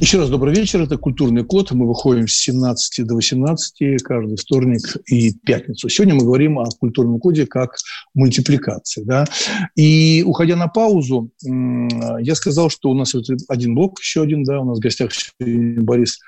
Еще 0.00 0.18
раз 0.18 0.28
добрый 0.28 0.52
вечер. 0.52 0.82
Это 0.82 0.98
«Культурный 0.98 1.44
код». 1.44 1.70
Мы 1.70 1.86
выходим 1.86 2.26
с 2.26 2.32
17 2.32 3.06
до 3.06 3.14
18 3.14 4.02
каждый 4.02 4.36
вторник 4.36 4.80
и 5.06 5.32
пятницу. 5.32 5.88
Сегодня 5.88 6.16
мы 6.16 6.24
говорим 6.24 6.58
о 6.58 6.64
культурном 6.80 7.20
коде 7.20 7.46
как 7.46 7.76
мультипликации. 8.12 9.04
Да? 9.04 9.24
И 9.76 10.24
уходя 10.26 10.56
на 10.56 10.66
паузу, 10.66 11.30
я 11.42 12.34
сказал, 12.34 12.70
что 12.70 12.90
у 12.90 12.94
нас 12.94 13.14
один 13.48 13.76
блок, 13.76 14.00
еще 14.00 14.22
один, 14.22 14.42
да, 14.42 14.58
у 14.58 14.64
нас 14.64 14.78
в 14.78 14.80
гостях 14.80 15.12
Борис 15.38 16.18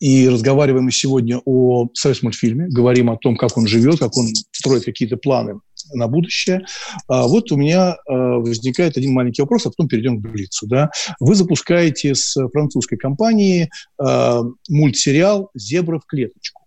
и 0.00 0.28
разговариваем 0.28 0.86
мы 0.86 0.92
сегодня 0.92 1.40
о 1.44 1.88
советском 1.92 2.28
мультфильме, 2.28 2.68
говорим 2.68 3.10
о 3.10 3.18
том, 3.18 3.36
как 3.36 3.56
он 3.58 3.66
живет, 3.66 3.98
как 3.98 4.16
он 4.16 4.28
строит 4.50 4.84
какие-то 4.84 5.18
планы 5.18 5.60
на 5.92 6.08
будущее. 6.08 6.64
А 7.06 7.26
вот 7.26 7.52
у 7.52 7.56
меня 7.56 7.96
э, 8.08 8.12
возникает 8.12 8.96
один 8.96 9.12
маленький 9.12 9.42
вопрос, 9.42 9.66
а 9.66 9.70
потом 9.70 9.88
перейдем 9.88 10.18
к 10.18 10.22
Блицу. 10.22 10.66
Да? 10.66 10.90
Вы 11.20 11.34
запускаете 11.34 12.14
с 12.14 12.34
французской 12.50 12.96
компании 12.96 13.70
э, 14.02 14.40
мультсериал 14.68 15.50
«Зебра 15.54 15.98
в 15.98 16.06
клеточку». 16.06 16.62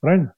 Правильно? 0.00 0.32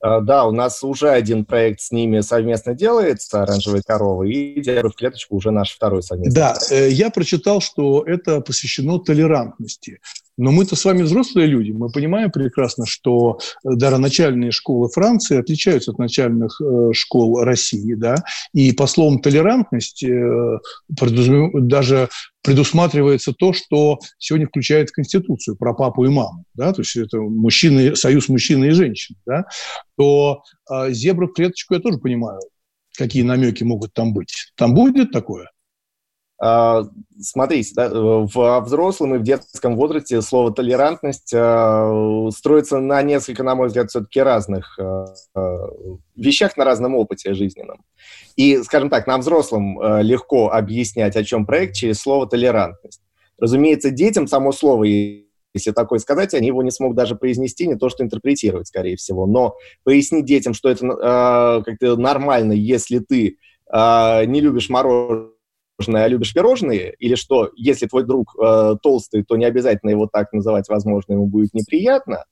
А, 0.00 0.20
да, 0.20 0.46
у 0.46 0.52
нас 0.52 0.82
уже 0.84 1.10
один 1.10 1.44
проект 1.44 1.80
с 1.80 1.90
ними 1.90 2.20
совместно 2.20 2.74
делается, 2.74 3.42
«Оранжевые 3.42 3.82
коровы», 3.84 4.30
и 4.30 4.62
«Зебра 4.62 4.90
в 4.90 4.94
клеточку» 4.94 5.36
уже 5.36 5.50
наш 5.50 5.74
второй 5.74 6.02
совместный. 6.02 6.34
Да, 6.34 6.56
э, 6.70 6.90
я 6.90 7.10
прочитал, 7.10 7.60
что 7.60 8.04
это 8.06 8.40
посвящено 8.40 8.98
толерантности. 8.98 10.00
Но 10.38 10.52
мы-то 10.52 10.76
с 10.76 10.84
вами 10.84 11.02
взрослые 11.02 11.48
люди, 11.48 11.72
мы 11.72 11.90
понимаем 11.90 12.30
прекрасно, 12.30 12.86
что 12.86 13.38
э, 13.64 13.70
даже 13.74 13.98
начальные 13.98 14.52
школы 14.52 14.88
Франции 14.88 15.36
отличаются 15.36 15.90
от 15.90 15.98
начальных 15.98 16.60
э, 16.60 16.92
школ 16.92 17.42
России, 17.42 17.94
да, 17.94 18.14
и 18.54 18.72
по 18.72 18.86
словам 18.86 19.18
толерантность 19.18 20.04
э, 20.04 20.58
даже 20.88 22.08
предусматривается 22.42 23.32
то, 23.32 23.52
что 23.52 23.98
сегодня 24.16 24.46
включает 24.46 24.92
Конституцию 24.92 25.56
про 25.56 25.74
папу 25.74 26.04
и 26.04 26.08
маму, 26.08 26.44
да, 26.54 26.72
то 26.72 26.82
есть 26.82 26.96
это 26.96 27.18
мужчины, 27.18 27.96
союз 27.96 28.28
мужчины 28.28 28.66
и 28.66 28.70
женщин, 28.70 29.16
да, 29.26 29.44
то 29.96 30.42
э, 30.70 30.92
зебра 30.92 31.26
в 31.26 31.32
клеточку 31.32 31.74
я 31.74 31.80
тоже 31.80 31.98
понимаю, 31.98 32.40
какие 32.96 33.24
намеки 33.24 33.64
могут 33.64 33.92
там 33.92 34.14
быть. 34.14 34.52
Там 34.54 34.72
будет 34.72 35.10
такое? 35.10 35.50
А, 36.40 36.84
смотрите, 37.20 37.72
да, 37.74 37.88
в 37.90 38.60
взрослом 38.60 39.16
и 39.16 39.18
в 39.18 39.22
детском 39.22 39.74
возрасте 39.74 40.22
слово 40.22 40.52
толерантность 40.52 41.32
э, 41.34 42.30
строится 42.32 42.78
на 42.78 43.02
несколько, 43.02 43.42
на 43.42 43.56
мой 43.56 43.66
взгляд, 43.66 43.90
все-таки 43.90 44.20
разных 44.20 44.78
э, 44.78 45.06
вещах, 46.14 46.56
на 46.56 46.64
разном 46.64 46.94
опыте 46.94 47.34
жизненном. 47.34 47.82
И, 48.36 48.62
скажем 48.62 48.88
так, 48.88 49.08
нам 49.08 49.20
взрослым 49.20 49.80
э, 49.80 50.02
легко 50.04 50.50
объяснять, 50.50 51.16
о 51.16 51.24
чем 51.24 51.44
проект, 51.44 51.74
через 51.74 51.98
слово 51.98 52.28
толерантность. 52.28 53.02
Разумеется, 53.36 53.90
детям 53.90 54.28
само 54.28 54.52
слово, 54.52 54.84
если 54.84 55.72
такое 55.72 55.98
сказать, 55.98 56.34
они 56.34 56.46
его 56.46 56.62
не 56.62 56.70
смогут 56.70 56.96
даже 56.96 57.16
произнести, 57.16 57.66
не 57.66 57.76
то 57.76 57.88
что 57.88 58.04
интерпретировать, 58.04 58.68
скорее 58.68 58.96
всего. 58.96 59.26
Но 59.26 59.56
пояснить 59.82 60.24
детям, 60.24 60.54
что 60.54 60.68
это 60.68 60.86
э, 60.86 61.62
как-то 61.64 61.96
нормально, 61.96 62.52
если 62.52 63.00
ты 63.00 63.38
э, 63.72 64.24
не 64.26 64.40
любишь 64.40 64.68
мороженое, 64.68 65.30
мороженое, 65.78 66.04
а 66.04 66.08
любишь 66.08 66.32
пирожные, 66.32 66.94
или 66.98 67.14
что, 67.14 67.50
если 67.56 67.86
твой 67.86 68.04
друг 68.04 68.34
э, 68.40 68.76
толстый, 68.82 69.24
то 69.24 69.36
не 69.36 69.44
обязательно 69.44 69.90
его 69.90 70.06
так 70.06 70.32
называть, 70.32 70.68
возможно, 70.68 71.12
ему 71.12 71.26
будет 71.26 71.54
неприятно. 71.54 72.24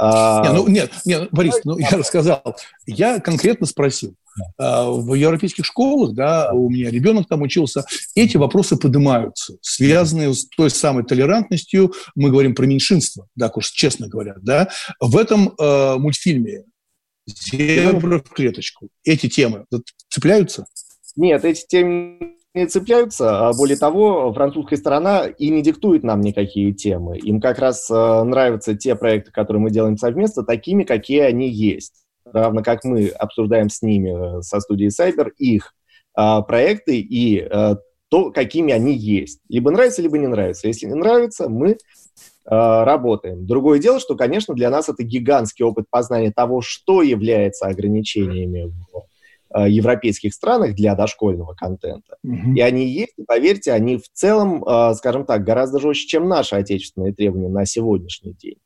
А... 0.00 0.46
Не, 0.46 0.52
ну, 0.52 0.68
нет, 0.68 0.92
нет, 1.04 1.28
Борис, 1.32 1.60
ну, 1.64 1.76
я 1.78 1.90
рассказал. 1.90 2.56
Я 2.86 3.18
конкретно 3.18 3.66
спросил. 3.66 4.14
А, 4.56 4.88
в 4.88 5.14
европейских 5.14 5.64
школах, 5.64 6.14
да, 6.14 6.52
у 6.52 6.70
меня 6.70 6.90
ребенок 6.90 7.26
там 7.26 7.42
учился, 7.42 7.84
эти 8.14 8.36
вопросы 8.36 8.76
поднимаются, 8.76 9.56
связанные 9.60 10.32
с 10.32 10.46
той 10.56 10.70
самой 10.70 11.04
толерантностью, 11.04 11.92
мы 12.14 12.30
говорим 12.30 12.54
про 12.54 12.66
меньшинство, 12.66 13.26
да, 13.34 13.50
уж 13.52 13.70
честно 13.70 14.06
говоря, 14.06 14.36
да. 14.40 14.68
В 15.00 15.16
этом 15.16 15.54
э, 15.58 15.96
мультфильме 15.96 16.64
«Зебра 17.26 18.20
в 18.20 18.30
клеточку» 18.30 18.88
эти 19.02 19.28
темы 19.28 19.64
цепляются? 20.08 20.66
Нет, 21.16 21.44
эти 21.44 21.66
темы 21.66 22.37
не 22.58 22.66
цепляются, 22.66 23.48
а 23.48 23.52
более 23.52 23.76
того, 23.76 24.32
французская 24.32 24.76
сторона 24.76 25.26
и 25.26 25.50
не 25.50 25.62
диктует 25.62 26.02
нам 26.02 26.20
никакие 26.20 26.72
темы. 26.72 27.18
Им 27.18 27.40
как 27.40 27.58
раз 27.58 27.90
э, 27.90 28.22
нравятся 28.22 28.76
те 28.76 28.94
проекты, 28.94 29.30
которые 29.32 29.62
мы 29.62 29.70
делаем 29.70 29.96
совместно, 29.96 30.44
такими, 30.44 30.84
какие 30.84 31.20
они 31.20 31.48
есть. 31.48 31.94
Равно 32.24 32.62
как 32.62 32.84
мы 32.84 33.08
обсуждаем 33.08 33.70
с 33.70 33.82
ними, 33.82 34.38
э, 34.38 34.42
со 34.42 34.60
студией 34.60 34.90
Cyber, 34.90 35.30
их 35.38 35.74
э, 36.16 36.42
проекты 36.46 37.00
и 37.00 37.48
то, 38.08 38.30
какими 38.30 38.72
они 38.72 38.94
есть. 38.94 39.40
Либо 39.48 39.70
нравится, 39.70 40.02
либо 40.02 40.18
не 40.18 40.26
нравится. 40.26 40.66
Если 40.66 40.86
не 40.86 40.94
нравится, 40.94 41.48
мы 41.48 41.70
э, 41.70 41.76
работаем. 42.44 43.46
Другое 43.46 43.78
дело, 43.78 44.00
что, 44.00 44.16
конечно, 44.16 44.54
для 44.54 44.70
нас 44.70 44.88
это 44.88 45.02
гигантский 45.02 45.64
опыт 45.64 45.86
познания 45.90 46.32
того, 46.32 46.60
что 46.62 47.02
является 47.02 47.66
ограничениями 47.66 48.72
в 48.90 49.07
европейских 49.56 50.34
странах 50.34 50.74
для 50.74 50.94
дошкольного 50.94 51.54
контента. 51.54 52.16
Mm-hmm. 52.26 52.54
И 52.56 52.60
они 52.60 52.86
есть, 52.86 53.14
и 53.16 53.24
поверьте, 53.24 53.72
они 53.72 53.96
в 53.96 54.08
целом, 54.12 54.64
э, 54.64 54.94
скажем 54.94 55.24
так, 55.24 55.44
гораздо 55.44 55.80
жестче, 55.80 56.06
чем 56.06 56.28
наши 56.28 56.54
отечественные 56.54 57.14
требования 57.14 57.48
на 57.48 57.64
сегодняшний 57.64 58.34
день. 58.34 58.58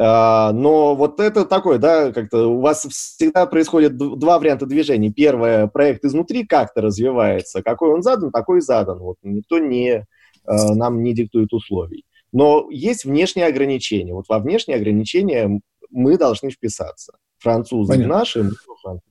Э, 0.00 0.50
но 0.52 0.94
вот 0.94 1.20
это 1.20 1.44
такое, 1.44 1.78
да, 1.78 2.12
как-то 2.12 2.48
у 2.48 2.60
вас 2.60 2.86
всегда 2.86 3.46
происходит 3.46 3.96
два 3.96 4.38
варианта 4.38 4.66
движений. 4.66 5.12
Первое, 5.12 5.66
проект 5.66 6.04
изнутри 6.04 6.46
как-то 6.46 6.80
развивается. 6.80 7.62
Какой 7.62 7.90
он 7.90 8.02
задан, 8.02 8.30
такой 8.30 8.58
и 8.58 8.62
задан. 8.62 8.98
Вот 9.00 9.16
никто 9.22 9.58
не, 9.58 10.06
нам 10.46 11.02
не 11.02 11.14
диктует 11.14 11.52
условий. 11.52 12.04
Но 12.32 12.66
есть 12.70 13.04
внешние 13.04 13.46
ограничения. 13.46 14.14
Вот 14.14 14.28
во 14.28 14.38
внешние 14.38 14.76
ограничения 14.76 15.60
мы 15.90 16.18
должны 16.18 16.50
вписаться. 16.50 17.14
Французы 17.38 17.92
Понятно. 17.92 18.14
наши, 18.18 18.42
мы 18.42 18.52
французы. 18.82 19.02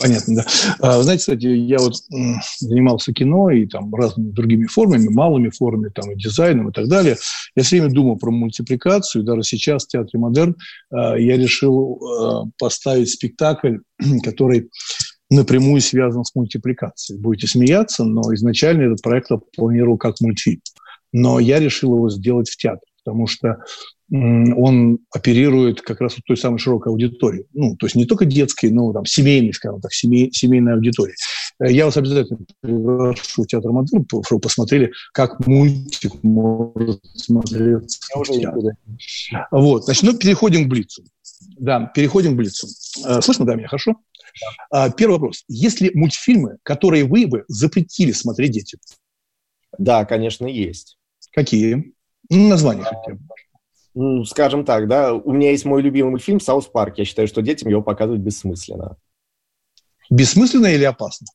Понятно, 0.00 0.36
да. 0.36 0.46
А, 0.80 1.02
знаете, 1.02 1.20
кстати, 1.20 1.46
я 1.46 1.78
вот 1.78 1.94
занимался 2.58 3.12
кино 3.12 3.50
и 3.50 3.66
там 3.66 3.94
разными 3.94 4.30
другими 4.30 4.66
формами, 4.66 5.08
малыми 5.08 5.50
формами, 5.50 5.90
там 5.90 6.10
и 6.10 6.16
дизайном 6.16 6.70
и 6.70 6.72
так 6.72 6.88
далее. 6.88 7.16
Я 7.54 7.62
все 7.62 7.80
время 7.80 7.94
думал 7.94 8.16
про 8.16 8.30
мультипликацию. 8.30 9.24
Даже 9.24 9.42
сейчас 9.42 9.84
в 9.84 9.88
Театре 9.88 10.18
Модерн 10.18 10.56
а, 10.90 11.16
я 11.16 11.36
решил 11.36 12.00
а, 12.02 12.44
поставить 12.58 13.10
спектакль, 13.10 13.78
который 14.24 14.70
напрямую 15.30 15.80
связан 15.80 16.24
с 16.24 16.34
мультипликацией. 16.34 17.20
Будете 17.20 17.46
смеяться, 17.46 18.04
но 18.04 18.22
изначально 18.34 18.82
этот 18.82 19.02
проект 19.02 19.30
я 19.30 19.38
планировал 19.56 19.98
как 19.98 20.20
мультфильм. 20.20 20.60
Но 21.12 21.38
я 21.38 21.60
решил 21.60 21.94
его 21.94 22.10
сделать 22.10 22.50
в 22.50 22.56
театре, 22.56 22.90
потому 23.04 23.26
что 23.26 23.58
он 24.10 24.98
оперирует 25.12 25.80
как 25.80 26.00
раз 26.00 26.16
вот 26.16 26.24
той 26.26 26.36
самой 26.36 26.58
широкой 26.58 26.92
аудиторией. 26.92 27.46
Ну, 27.52 27.74
то 27.76 27.86
есть 27.86 27.96
не 27.96 28.04
только 28.04 28.26
детской, 28.26 28.70
но 28.70 28.92
там 28.92 29.06
семейной, 29.06 29.52
скажем 29.54 29.80
так, 29.80 29.92
семей, 29.92 30.30
семейной 30.32 30.74
аудитории. 30.74 31.14
Э, 31.58 31.72
я 31.72 31.86
вас 31.86 31.96
обязательно 31.96 32.40
приглашу 32.60 33.42
в 33.42 33.46
театр 33.46 33.72
Модерн, 33.72 34.04
чтобы 34.06 34.24
вы 34.30 34.40
посмотрели, 34.40 34.92
как 35.12 35.44
мультик 35.46 36.12
может 36.22 37.00
смотреться 37.14 37.98
в 38.14 38.24
театре. 38.24 38.76
Вот, 39.50 39.84
значит, 39.84 40.02
ну, 40.02 40.16
переходим 40.16 40.66
к 40.66 40.68
Блицу. 40.68 41.02
Да, 41.58 41.86
переходим 41.86 42.34
к 42.34 42.36
Блицу. 42.36 42.68
Э, 43.06 43.20
слышно, 43.22 43.46
да, 43.46 43.54
меня 43.54 43.68
хорошо? 43.68 43.94
Да. 44.70 44.90
Первый 44.90 45.14
вопрос. 45.14 45.44
Есть 45.48 45.80
ли 45.80 45.90
мультфильмы, 45.94 46.58
которые 46.62 47.04
вы 47.04 47.26
бы 47.26 47.44
запретили 47.48 48.12
смотреть 48.12 48.52
детям? 48.52 48.80
Да, 49.78 50.04
конечно, 50.04 50.46
есть. 50.46 50.98
Какие? 51.32 51.94
Ну, 52.30 52.48
название 52.48 52.84
хотя 52.84 53.14
бы 53.14 53.20
ну, 53.94 54.24
скажем 54.24 54.64
так, 54.64 54.88
да, 54.88 55.14
у 55.14 55.32
меня 55.32 55.52
есть 55.52 55.64
мой 55.64 55.80
любимый 55.80 56.10
мультфильм 56.10 56.40
«South 56.40 56.66
Park». 56.66 56.98
Я 56.98 57.04
считаю, 57.04 57.28
что 57.28 57.42
детям 57.42 57.70
его 57.70 57.80
показывать 57.80 58.20
бессмысленно. 58.20 58.96
Бессмысленно 60.10 60.66
или 60.66 60.84
опасно? 60.84 61.28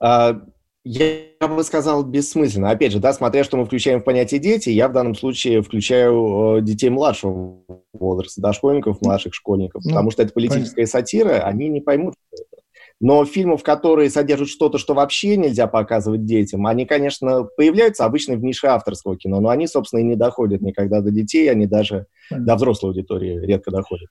А, 0.00 0.40
я 0.82 1.26
бы 1.46 1.62
сказал 1.62 2.02
бессмысленно. 2.02 2.70
Опять 2.70 2.92
же, 2.92 3.00
да, 3.00 3.12
смотря 3.12 3.44
что 3.44 3.58
мы 3.58 3.66
включаем 3.66 4.00
в 4.00 4.04
понятие 4.04 4.40
дети, 4.40 4.70
я 4.70 4.88
в 4.88 4.92
данном 4.92 5.14
случае 5.14 5.62
включаю 5.62 6.58
э, 6.58 6.62
детей 6.62 6.88
младшего 6.88 7.60
возраста, 7.92 8.40
дошкольников, 8.40 9.02
младших 9.02 9.34
школьников, 9.34 9.84
ну, 9.84 9.90
потому 9.90 10.10
что 10.10 10.22
это 10.22 10.32
политическая 10.32 10.76
понятно. 10.76 11.00
сатира, 11.00 11.40
они 11.42 11.68
не 11.68 11.80
поймут, 11.82 12.14
что 12.14 12.42
это. 12.42 12.62
Но 13.00 13.24
фильмов, 13.24 13.62
которые 13.62 14.08
содержат 14.08 14.48
что-то, 14.48 14.78
что 14.78 14.94
вообще 14.94 15.36
нельзя 15.36 15.66
показывать 15.66 16.24
детям, 16.24 16.66
они, 16.66 16.86
конечно, 16.86 17.44
появляются 17.56 18.04
обычно 18.04 18.36
в 18.36 18.42
нише 18.42 18.68
авторского 18.68 19.16
кино, 19.16 19.40
но 19.40 19.48
они, 19.48 19.66
собственно, 19.66 20.00
и 20.00 20.04
не 20.04 20.16
доходят 20.16 20.62
никогда 20.62 21.00
до 21.00 21.10
детей, 21.10 21.50
они 21.50 21.66
даже 21.66 22.06
Понятно. 22.30 22.46
до 22.46 22.56
взрослой 22.56 22.90
аудитории 22.90 23.44
редко 23.44 23.70
доходят. 23.70 24.08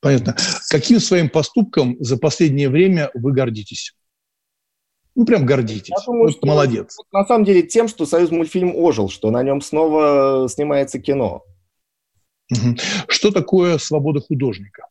Понятно. 0.00 0.36
Каким 0.70 1.00
своим 1.00 1.28
поступком 1.28 1.96
за 2.00 2.16
последнее 2.16 2.68
время 2.68 3.10
вы 3.14 3.32
гордитесь? 3.32 3.94
Ну, 5.14 5.26
прям 5.26 5.44
гордитесь. 5.44 5.90
Я 5.90 6.04
думаю, 6.06 6.26
вот 6.26 6.32
что, 6.32 6.46
молодец. 6.46 6.96
На 7.12 7.26
самом 7.26 7.44
деле 7.44 7.62
тем, 7.62 7.88
что 7.88 8.06
Союз 8.06 8.30
мультфильм 8.30 8.74
ожил, 8.76 9.08
что 9.10 9.30
на 9.30 9.42
нем 9.42 9.60
снова 9.60 10.48
снимается 10.48 10.98
кино. 11.00 11.42
Что 13.08 13.30
такое 13.30 13.78
свобода 13.78 14.20
художника? 14.20 14.86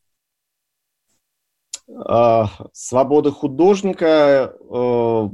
Свобода 2.72 3.32
художника, 3.32 4.54
э, 4.60 5.30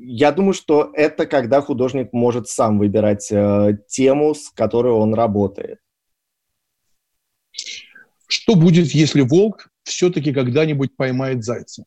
я 0.00 0.32
думаю, 0.32 0.54
что 0.54 0.90
это 0.92 1.24
когда 1.26 1.60
художник 1.60 2.12
может 2.12 2.48
сам 2.48 2.78
выбирать 2.78 3.30
э, 3.30 3.78
тему, 3.88 4.34
с 4.34 4.50
которой 4.50 4.92
он 4.92 5.14
работает. 5.14 5.78
Что 8.26 8.56
будет, 8.56 8.88
если 8.88 9.20
волк 9.22 9.68
все-таки 9.84 10.32
когда-нибудь 10.32 10.96
поймает 10.96 11.44
зайца? 11.44 11.84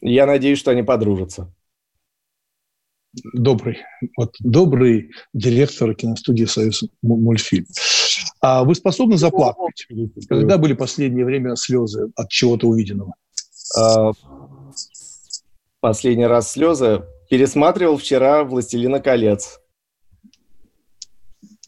Я 0.00 0.26
надеюсь, 0.26 0.58
что 0.58 0.72
они 0.72 0.82
подружатся. 0.82 1.54
Добрый, 3.34 3.78
вот 4.16 4.34
добрый 4.40 5.12
директор 5.32 5.94
киностудии 5.94 6.46
«Союз 6.46 6.82
мультфильм». 7.02 7.66
А 8.42 8.64
вы 8.64 8.74
способны 8.74 9.16
заплакать? 9.16 9.86
Когда 10.28 10.58
были 10.58 10.72
последнее 10.72 11.24
время 11.24 11.54
слезы 11.54 12.10
от 12.16 12.28
чего-то 12.28 12.66
увиденного? 12.66 13.14
А, 13.78 14.10
последний 15.80 16.26
раз 16.26 16.50
слезы 16.50 17.04
пересматривал 17.30 17.96
вчера 17.96 18.42
«Властелина 18.42 19.00
колец». 19.00 19.60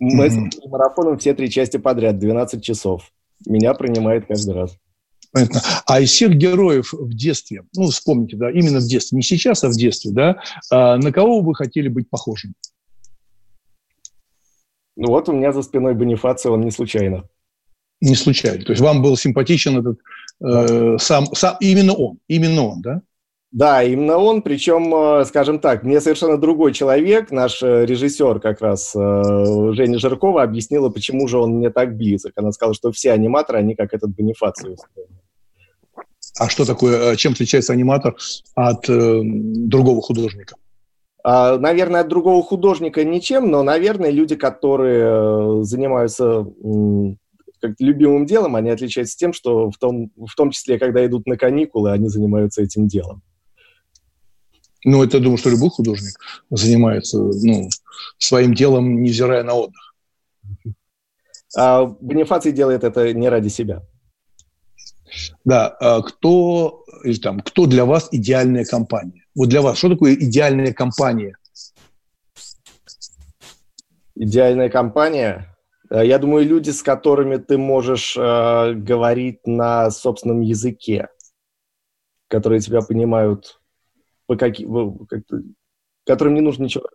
Мы 0.00 0.26
mm-hmm. 0.26 0.50
с 0.50 0.66
марафоном 0.66 1.18
все 1.18 1.34
три 1.34 1.48
части 1.48 1.76
подряд, 1.76 2.18
12 2.18 2.62
часов. 2.62 3.12
Меня 3.46 3.74
принимает 3.74 4.26
каждый 4.26 4.54
раз. 4.54 4.76
Понятно. 5.30 5.62
А 5.86 6.00
из 6.00 6.10
всех 6.10 6.34
героев 6.34 6.92
в 6.92 7.14
детстве, 7.14 7.62
ну, 7.76 7.86
вспомните, 7.86 8.36
да, 8.36 8.50
именно 8.50 8.80
в 8.80 8.86
детстве, 8.86 9.16
не 9.16 9.22
сейчас, 9.22 9.62
а 9.62 9.68
в 9.68 9.72
детстве, 9.72 10.10
да, 10.10 10.42
а 10.70 10.96
на 10.96 11.12
кого 11.12 11.40
вы 11.40 11.54
хотели 11.54 11.88
быть 11.88 12.10
похожим? 12.10 12.54
Ну 14.96 15.08
вот 15.08 15.28
у 15.28 15.32
меня 15.32 15.52
за 15.52 15.62
спиной 15.62 15.94
Бонифаций, 15.94 16.50
он 16.50 16.60
не 16.60 16.70
случайно. 16.70 17.24
Не 18.00 18.14
случайно. 18.14 18.64
То 18.64 18.72
есть 18.72 18.82
вам 18.82 19.02
был 19.02 19.16
симпатичен 19.16 19.78
этот 19.78 19.98
э, 20.44 20.98
сам, 20.98 21.26
сам, 21.34 21.56
именно 21.60 21.94
он, 21.94 22.18
именно 22.28 22.66
он, 22.66 22.82
да? 22.82 23.02
Да, 23.50 23.84
именно 23.84 24.18
он, 24.18 24.42
причем, 24.42 24.92
э, 24.94 25.24
скажем 25.24 25.60
так, 25.60 25.84
мне 25.84 26.00
совершенно 26.00 26.36
другой 26.38 26.72
человек, 26.72 27.30
наш 27.30 27.62
э, 27.62 27.86
режиссер 27.86 28.40
как 28.40 28.60
раз, 28.60 28.94
э, 28.96 29.72
Женя 29.74 29.98
Жиркова, 29.98 30.42
объяснила, 30.42 30.90
почему 30.90 31.28
же 31.28 31.38
он 31.38 31.58
мне 31.58 31.70
так 31.70 31.96
близок. 31.96 32.32
Она 32.36 32.50
сказала, 32.50 32.74
что 32.74 32.90
все 32.90 33.12
аниматоры, 33.12 33.60
они 33.60 33.76
как 33.76 33.94
этот 33.94 34.14
Бонифаций. 34.14 34.76
А 36.36 36.48
что 36.48 36.64
такое, 36.64 37.14
чем 37.14 37.32
отличается 37.32 37.72
аниматор 37.72 38.16
от 38.56 38.88
э, 38.88 39.20
другого 39.22 40.02
художника? 40.02 40.56
А, 41.26 41.56
наверное, 41.56 42.02
от 42.02 42.08
другого 42.08 42.42
художника 42.42 43.02
ничем, 43.02 43.50
но, 43.50 43.62
наверное, 43.62 44.10
люди, 44.10 44.36
которые 44.36 45.64
занимаются 45.64 46.46
как 47.60 47.72
любимым 47.78 48.26
делом, 48.26 48.56
они 48.56 48.68
отличаются 48.68 49.16
тем, 49.16 49.32
что 49.32 49.70
в 49.70 49.78
том, 49.78 50.10
в 50.16 50.34
том 50.36 50.50
числе, 50.50 50.78
когда 50.78 51.04
идут 51.06 51.26
на 51.26 51.38
каникулы, 51.38 51.92
они 51.92 52.08
занимаются 52.08 52.62
этим 52.62 52.88
делом. 52.88 53.22
Ну, 54.84 55.02
это, 55.02 55.18
думаю, 55.18 55.38
что 55.38 55.48
любой 55.48 55.70
художник 55.70 56.12
занимается 56.50 57.16
ну, 57.16 57.70
своим 58.18 58.52
делом, 58.52 59.02
невзирая 59.02 59.42
на 59.44 59.54
отдых. 59.54 59.94
А 61.56 61.86
Бонифаций 61.86 62.52
делает 62.52 62.84
это 62.84 63.14
не 63.14 63.30
ради 63.30 63.48
себя. 63.48 63.82
Да, 65.42 65.68
а 65.68 66.02
кто, 66.02 66.84
или 67.02 67.16
там, 67.16 67.40
кто 67.40 67.64
для 67.64 67.86
вас 67.86 68.08
идеальная 68.12 68.66
компания? 68.66 69.23
Вот 69.34 69.48
для 69.48 69.62
вас, 69.62 69.78
что 69.78 69.88
такое 69.88 70.14
идеальная 70.14 70.72
компания? 70.72 71.36
Идеальная 74.14 74.68
компания? 74.68 75.56
Э, 75.90 76.06
я 76.06 76.18
думаю, 76.18 76.46
люди, 76.46 76.70
с 76.70 76.82
которыми 76.82 77.36
ты 77.36 77.58
можешь 77.58 78.16
э, 78.16 78.72
говорить 78.74 79.46
на 79.46 79.90
собственном 79.90 80.40
языке, 80.40 81.08
которые 82.28 82.60
тебя 82.60 82.80
понимают 82.80 83.60
по 84.26 84.36
каким, 84.36 85.06
которым 86.06 86.34
не 86.34 86.40
нужно 86.40 86.64
ничего. 86.64 86.88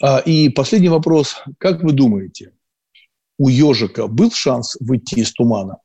А, 0.00 0.18
и 0.18 0.48
последний 0.48 0.88
вопрос. 0.88 1.42
Как 1.58 1.82
вы 1.82 1.92
думаете, 1.92 2.54
у 3.38 3.48
ежика 3.48 4.06
был 4.06 4.30
шанс 4.30 4.76
выйти 4.80 5.20
из 5.20 5.32
тумана? 5.32 5.78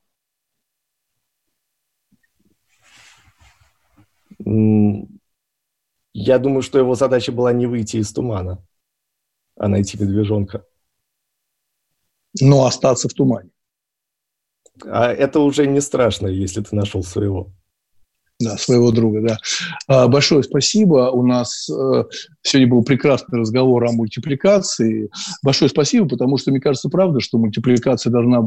Я 4.40 6.40
думаю, 6.40 6.62
что 6.62 6.80
его 6.80 6.96
задача 6.96 7.32
была 7.32 7.54
не 7.54 7.66
выйти 7.66 7.98
из 7.98 8.12
тумана, 8.12 8.64
а 9.56 9.68
найти 9.68 9.98
медвежонка. 10.00 10.66
Но 12.42 12.66
остаться 12.66 13.10
в 13.10 13.14
тумане. 13.14 13.52
А 14.86 15.12
это 15.12 15.40
уже 15.40 15.68
не 15.68 15.82
страшно, 15.82 16.28
если 16.28 16.62
ты 16.62 16.76
нашел 16.76 17.04
своего. 17.04 17.52
Да, 18.40 18.56
своего 18.56 18.92
друга, 18.92 19.22
да. 19.22 19.38
А, 19.88 20.08
большое 20.08 20.44
спасибо. 20.44 21.10
У 21.10 21.26
нас 21.26 21.68
э, 21.70 22.04
сегодня 22.44 22.70
был 22.70 22.84
прекрасный 22.84 23.40
разговор 23.40 23.84
о 23.86 23.92
мультипликации. 23.92 25.10
Большое 25.42 25.70
спасибо, 25.70 26.08
потому 26.08 26.38
что, 26.38 26.52
мне 26.52 26.60
кажется, 26.60 26.90
правда, 26.90 27.20
что 27.20 27.40
мультипликация 27.40 28.12
должна, 28.12 28.44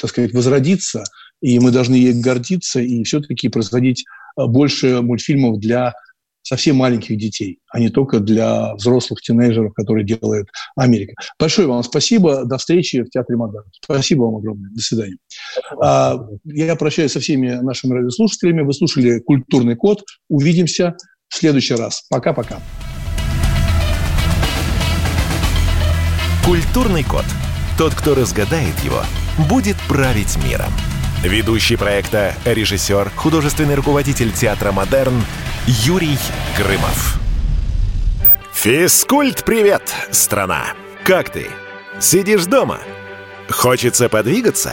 так 0.00 0.10
сказать, 0.10 0.34
возродиться, 0.34 1.04
и 1.40 1.60
мы 1.60 1.70
должны 1.70 1.94
ей 1.94 2.20
гордиться, 2.20 2.80
и 2.80 3.04
все-таки 3.04 3.48
производить 3.48 4.04
больше 4.36 5.00
мультфильмов 5.02 5.58
для 5.58 5.94
совсем 6.42 6.76
маленьких 6.76 7.16
детей, 7.16 7.58
а 7.70 7.78
не 7.78 7.90
только 7.90 8.18
для 8.18 8.74
взрослых 8.74 9.20
тинейджеров, 9.20 9.74
которые 9.74 10.04
делает 10.04 10.48
Америка. 10.76 11.14
Большое 11.38 11.68
вам 11.68 11.82
спасибо. 11.82 12.44
До 12.44 12.58
встречи 12.58 13.02
в 13.02 13.10
Театре 13.10 13.36
Модерн. 13.36 13.64
Спасибо 13.82 14.24
вам 14.24 14.36
огромное. 14.36 14.70
До 14.70 14.80
свидания. 14.80 15.16
А, 15.82 16.16
я 16.44 16.76
прощаюсь 16.76 17.12
со 17.12 17.20
всеми 17.20 17.50
нашими 17.50 17.94
радиослушателями. 17.94 18.62
Вы 18.62 18.72
слушали 18.72 19.20
«Культурный 19.20 19.76
код». 19.76 20.02
Увидимся 20.28 20.96
в 21.28 21.36
следующий 21.36 21.74
раз. 21.74 22.04
Пока-пока. 22.08 22.58
«Культурный 26.44 27.04
код». 27.04 27.24
Тот, 27.78 27.94
кто 27.94 28.14
разгадает 28.14 28.78
его, 28.80 29.02
будет 29.48 29.76
править 29.88 30.36
миром. 30.44 30.72
Ведущий 31.22 31.76
проекта, 31.76 32.34
режиссер, 32.46 33.10
художественный 33.14 33.74
руководитель 33.74 34.32
театра 34.32 34.72
«Модерн» 34.72 35.22
Юрий 35.66 36.18
Грымов. 36.56 37.20
Физкульт-привет, 38.54 39.82
страна! 40.10 40.68
Как 41.04 41.28
ты? 41.28 41.48
Сидишь 42.00 42.46
дома? 42.46 42.78
Хочется 43.50 44.08
подвигаться? 44.08 44.72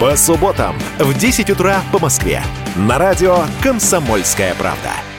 По 0.00 0.16
субботам 0.16 0.78
в 0.98 1.12
10 1.12 1.50
утра 1.50 1.82
по 1.92 1.98
Москве. 1.98 2.42
На 2.74 2.96
радио 2.96 3.40
«Комсомольская 3.62 4.54
правда». 4.54 5.09